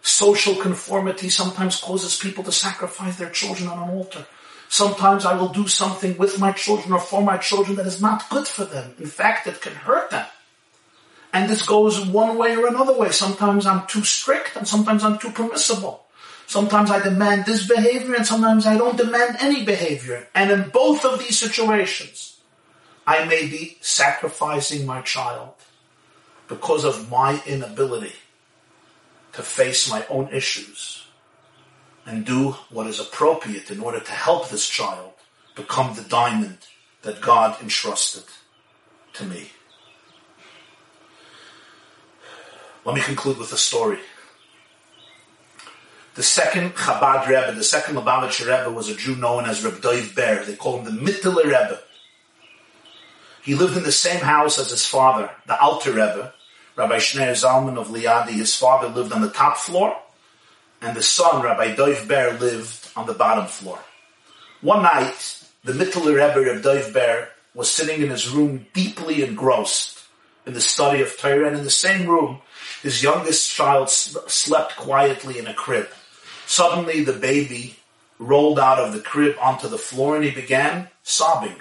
[0.00, 4.26] Social conformity sometimes causes people to sacrifice their children on an altar.
[4.68, 8.28] Sometimes I will do something with my children or for my children that is not
[8.30, 8.94] good for them.
[8.98, 10.26] In fact, it can hurt them.
[11.32, 13.10] And this goes one way or another way.
[13.10, 16.06] Sometimes I'm too strict and sometimes I'm too permissible.
[16.46, 20.28] Sometimes I demand this behavior and sometimes I don't demand any behavior.
[20.34, 22.40] And in both of these situations,
[23.06, 25.54] I may be sacrificing my child
[26.48, 28.14] because of my inability
[29.32, 31.06] to face my own issues
[32.04, 35.12] and do what is appropriate in order to help this child
[35.54, 36.58] become the diamond
[37.02, 38.24] that God entrusted
[39.14, 39.50] to me.
[42.84, 44.00] Let me conclude with a story.
[46.14, 50.14] The second Chabad Rebbe, the second Lubavitcher Rebbe was a Jew known as Reb Dov
[50.14, 50.44] Ber.
[50.44, 51.78] They call him the Mittler Rebbe.
[53.42, 56.34] He lived in the same house as his father, the Alter Rebbe,
[56.76, 58.32] Rabbi Shneir Zalman of Liadi.
[58.32, 59.96] His father lived on the top floor,
[60.82, 63.78] and the son, Rabbi Dov Ber, lived on the bottom floor.
[64.60, 70.00] One night, the Mittler Rebbe of Dov Ber was sitting in his room deeply engrossed
[70.44, 72.42] in the study of Torah, and in the same room,
[72.82, 75.88] his youngest child slept quietly in a crib.
[76.46, 77.76] Suddenly the baby
[78.18, 81.56] rolled out of the crib onto the floor and he began sobbing.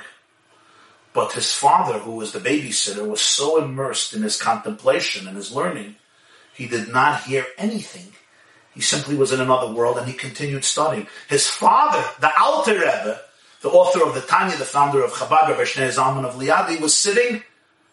[1.13, 5.51] But his father, who was the babysitter, was so immersed in his contemplation and his
[5.51, 5.95] learning,
[6.53, 8.13] he did not hear anything.
[8.73, 11.07] He simply was in another world and he continued studying.
[11.27, 13.19] His father, the Alter Rebbe,
[13.61, 16.95] the author of the Tanya, the founder of Chabad, Rabbi Shnei Zalman of Liadi, was
[16.95, 17.43] sitting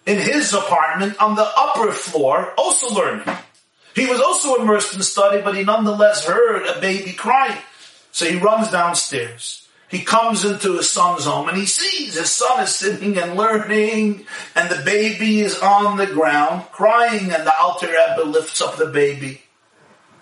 [0.07, 3.27] in his apartment on the upper floor, also learning.
[3.99, 7.59] He was also immersed in study, but he nonetheless heard a baby crying.
[8.13, 9.67] So he runs downstairs.
[9.89, 14.27] He comes into his son's home and he sees his son is sitting and learning
[14.55, 18.87] and the baby is on the ground crying and the Alter Rebbe lifts up the
[18.87, 19.41] baby,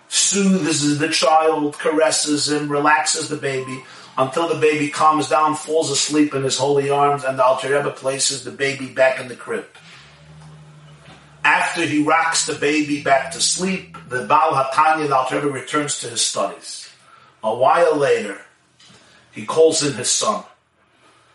[0.09, 3.83] soothes the child, caresses him, relaxes the baby
[4.17, 7.91] until the baby calms down, falls asleep in his holy arms, and the Alter Rebbe
[7.91, 9.67] places the baby back in the crib.
[11.47, 16.01] After he rocks the baby back to sleep, the Baal Hatanya, the Alter Rebbe, returns
[16.01, 16.91] to his studies.
[17.41, 18.41] A while later,
[19.31, 20.43] he calls in his son.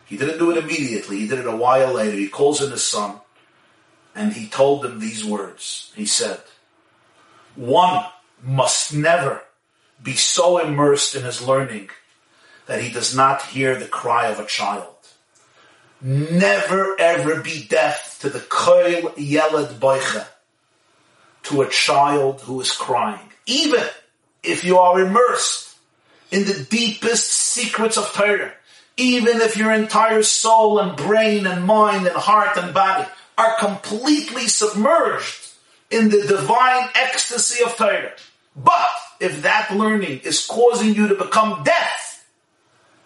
[0.03, 2.17] He didn't do it immediately, he did it a while later.
[2.17, 3.21] He calls in his son,
[4.13, 5.93] and he told him these words.
[5.95, 6.41] He said,
[7.55, 8.03] One
[8.43, 9.43] must never
[10.03, 11.89] be so immersed in his learning
[12.65, 14.90] that he does not hear the cry of a child.
[16.02, 20.26] Never ever be deaf to the koil yeled boicha,
[21.44, 23.32] to a child who is crying.
[23.45, 23.84] Even
[24.41, 25.76] if you are immersed
[26.32, 28.52] in the deepest secrets of Torah,
[28.98, 33.07] even if your entire soul and brain and mind and heart and body
[33.38, 35.49] are completely submerged
[35.91, 38.14] in the divine ecstasy of Torah.
[38.56, 42.26] But if that learning is causing you to become deaf,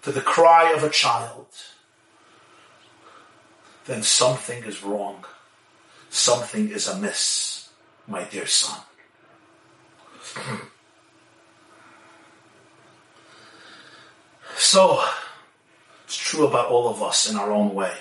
[0.04, 1.48] to the cry of a child,
[3.86, 5.26] then something is wrong.
[6.10, 7.70] Something is amiss,
[8.08, 8.80] my dear son.
[14.58, 15.04] So,
[16.06, 17.94] it's true about all of us in our own way.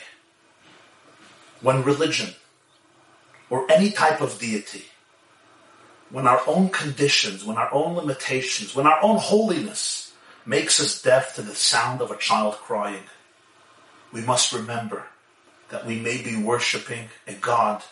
[1.61, 2.35] When religion
[3.51, 4.87] or any type of deity,
[6.11, 10.13] when our own conditions, when our own limitations, when our own holiness
[10.47, 13.05] makes us deaf to the sound of a child crying,
[14.13, 15.07] we must remember
[15.75, 17.83] that we may be worshiping a God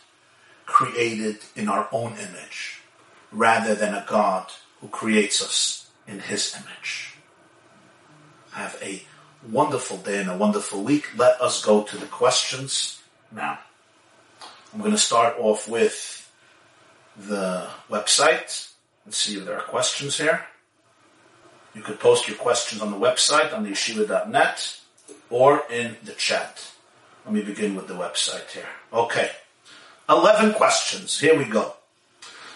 [0.67, 2.81] created in our own image
[3.33, 4.47] rather than a God
[4.81, 7.17] who creates us in his image.
[8.53, 9.03] Have a
[9.51, 11.09] wonderful day and a wonderful week.
[11.17, 13.03] Let us go to the questions
[13.33, 13.59] now.
[14.73, 16.31] I'm going to start off with
[17.17, 18.71] the website.
[19.05, 20.47] Let's see if there are questions here.
[21.75, 24.79] You could post your questions on the website, on the yeshiva.net,
[25.31, 26.72] or in the chat.
[27.24, 28.69] Let me begin with the website here.
[28.93, 29.31] Okay.
[30.09, 31.19] 11 questions.
[31.19, 31.74] Here we go.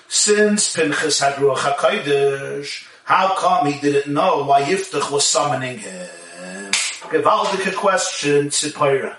[0.08, 6.08] Since Pinchas had Ruach HaKodesh, how come he didn't know why Yiftach was summoning him?
[7.10, 9.16] Gewaldige question, Tzipora.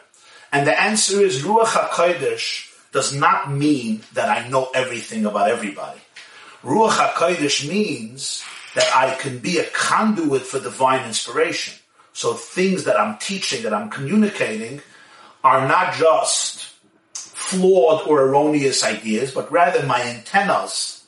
[0.51, 5.99] And the answer is Ruach HaKodesh does not mean that I know everything about everybody.
[6.63, 8.43] Ruach HaKodesh means
[8.75, 11.73] that I can be a conduit for divine inspiration.
[12.11, 14.81] So things that I'm teaching, that I'm communicating,
[15.43, 16.73] are not just
[17.13, 21.05] flawed or erroneous ideas, but rather my antennas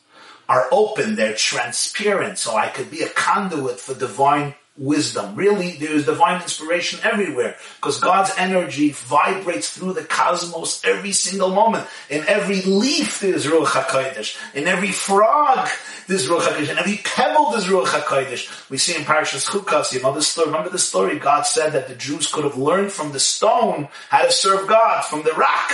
[0.48, 5.36] are open, they're transparent, so I could be a conduit for divine wisdom.
[5.36, 11.50] Really, there is divine inspiration everywhere because God's energy vibrates through the cosmos every single
[11.50, 11.86] moment.
[12.10, 14.38] In every leaf there's Ruach HaKodesh.
[14.56, 15.68] In every frog
[16.08, 16.72] there's Ruach HaKodesh.
[16.72, 18.70] In every pebble there's Ruach HaKodesh.
[18.70, 21.20] We see in Parashas Chukas, you know the story, remember the story?
[21.20, 25.04] God said that the Jews could have learned from the stone how to serve God,
[25.04, 25.72] from the rock.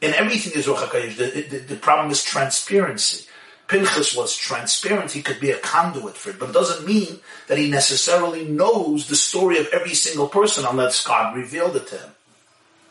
[0.00, 1.16] In everything there's Ruach HaKodesh.
[1.16, 3.26] The, the, the problem is transparency.
[3.74, 7.18] Pinchas was transparent, he could be a conduit for it, but it doesn't mean
[7.48, 11.96] that he necessarily knows the story of every single person unless God revealed it to
[11.96, 12.10] him.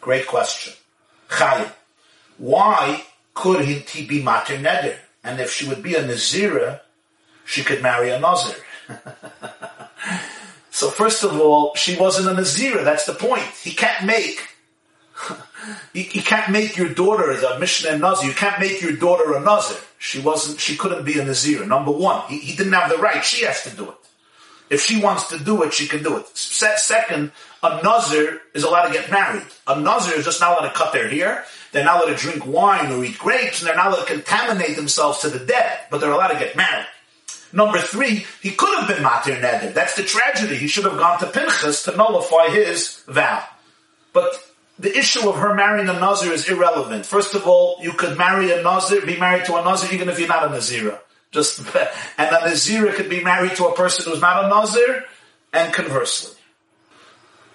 [0.01, 0.73] Great question.
[1.29, 1.71] Chayim.
[2.37, 4.97] Why could he be matir neder?
[5.23, 6.81] And if she would be a Nazira,
[7.45, 8.61] she could marry a Nazir.
[10.69, 13.45] so first of all, she wasn't a Nazira, that's the point.
[13.63, 14.49] He can't make
[15.93, 18.27] you, can't make your daughter a Mishnah Nazir.
[18.27, 19.77] You can't make your daughter a Nazir.
[20.03, 21.65] She wasn't, she couldn't be a Nazir.
[21.65, 23.23] Number one, he, he, didn't have the right.
[23.23, 23.95] She has to do it.
[24.69, 26.27] If she wants to do it, she can do it.
[26.37, 27.31] Se- second,
[27.63, 29.45] a Nazir is allowed to get married.
[29.65, 31.45] A Nazir is just not allowed to cut their hair.
[31.71, 34.75] They're not allowed to drink wine or eat grapes, and they're not allowed to contaminate
[34.75, 36.85] themselves to the dead, but they're allowed to get married.
[37.53, 39.73] Number three, he could have been Matir Neder.
[39.73, 40.57] That's the tragedy.
[40.57, 43.45] He should have gone to Pinchas to nullify his vow.
[44.11, 44.37] But
[44.79, 47.05] the issue of her marrying a Nazir is irrelevant.
[47.05, 50.19] First of all, you could marry a Nazir, be married to a Nazir, even if
[50.19, 50.99] you're not a Nazira.
[51.31, 51.59] Just,
[52.17, 55.05] and a Nazira could be married to a person who's not a Nazir,
[55.51, 56.35] and conversely.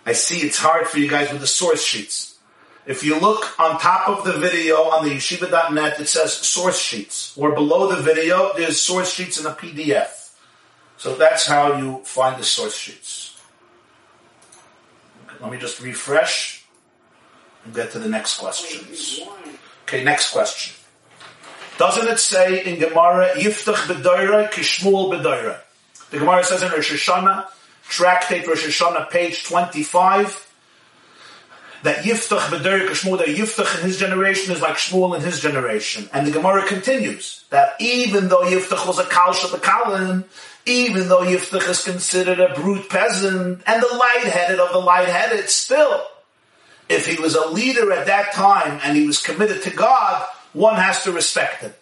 [0.07, 2.37] I see it's hard for you guys with the source sheets.
[2.87, 7.37] If you look on top of the video on the yeshiva.net, it says source sheets.
[7.37, 10.31] Or below the video, there's source sheets in a PDF.
[10.97, 13.39] So that's how you find the source sheets.
[15.41, 16.58] Let me just refresh
[17.69, 19.21] and get to the next questions.
[19.83, 20.75] Okay, next question.
[21.77, 25.61] Doesn't it say in Gemara, Yiftach b'doira kishmul b'doira?
[26.11, 27.47] The Gemara says in Rosh Hashanah,
[27.89, 30.47] tractate Rosh Hashanah, page 25,
[31.85, 36.09] that Yiftach b'doira kishmul, that Yiftach in his generation is like Shmuel in his generation.
[36.13, 40.25] And the Gemara continues, that even though Yiftach was a Kal Shabakalim,
[40.65, 46.03] even though Yiftach is considered a brute peasant, and the light-headed of the light-headed, still,
[46.89, 50.77] if he was a leader at that time and he was committed to God, one
[50.77, 51.73] has to respect him.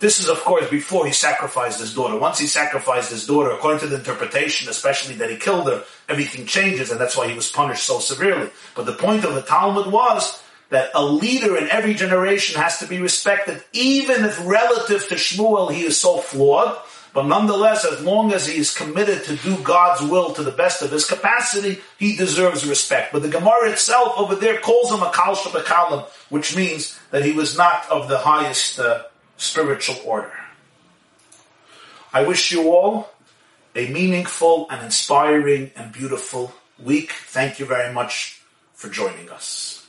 [0.00, 2.16] This is, of course, before he sacrificed his daughter.
[2.16, 6.46] Once he sacrificed his daughter, according to the interpretation, especially that he killed her, everything
[6.46, 8.48] changes, and that's why he was punished so severely.
[8.76, 12.86] But the point of the Talmud was that a leader in every generation has to
[12.86, 16.78] be respected, even if relative to Shmuel he is so flawed,
[17.12, 20.82] but nonetheless, as long as he is committed to do God's will to the best
[20.82, 23.12] of his capacity, he deserves respect.
[23.12, 27.32] But the Gemara itself over there calls him a Kal Shabakalim, which means that he
[27.32, 29.04] was not of the highest uh,
[29.36, 30.32] spiritual order.
[32.12, 33.10] I wish you all
[33.74, 37.12] a meaningful and inspiring and beautiful week.
[37.12, 38.42] Thank you very much
[38.74, 39.86] for joining us.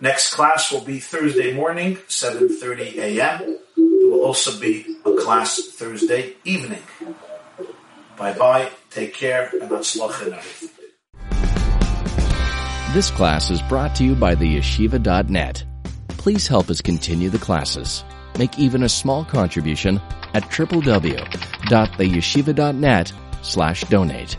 [0.00, 3.58] Next class will be Thursday morning, 7.30 a.m
[4.22, 6.82] also be a class Thursday evening.
[8.16, 10.68] Bye bye, take care, and and everything.
[12.92, 15.64] This class is brought to you by the yeshiva.net.
[16.08, 18.04] Please help us continue the classes.
[18.38, 20.00] Make even a small contribution
[20.34, 23.12] at www.theyeshiva.net
[23.42, 24.38] slash donate.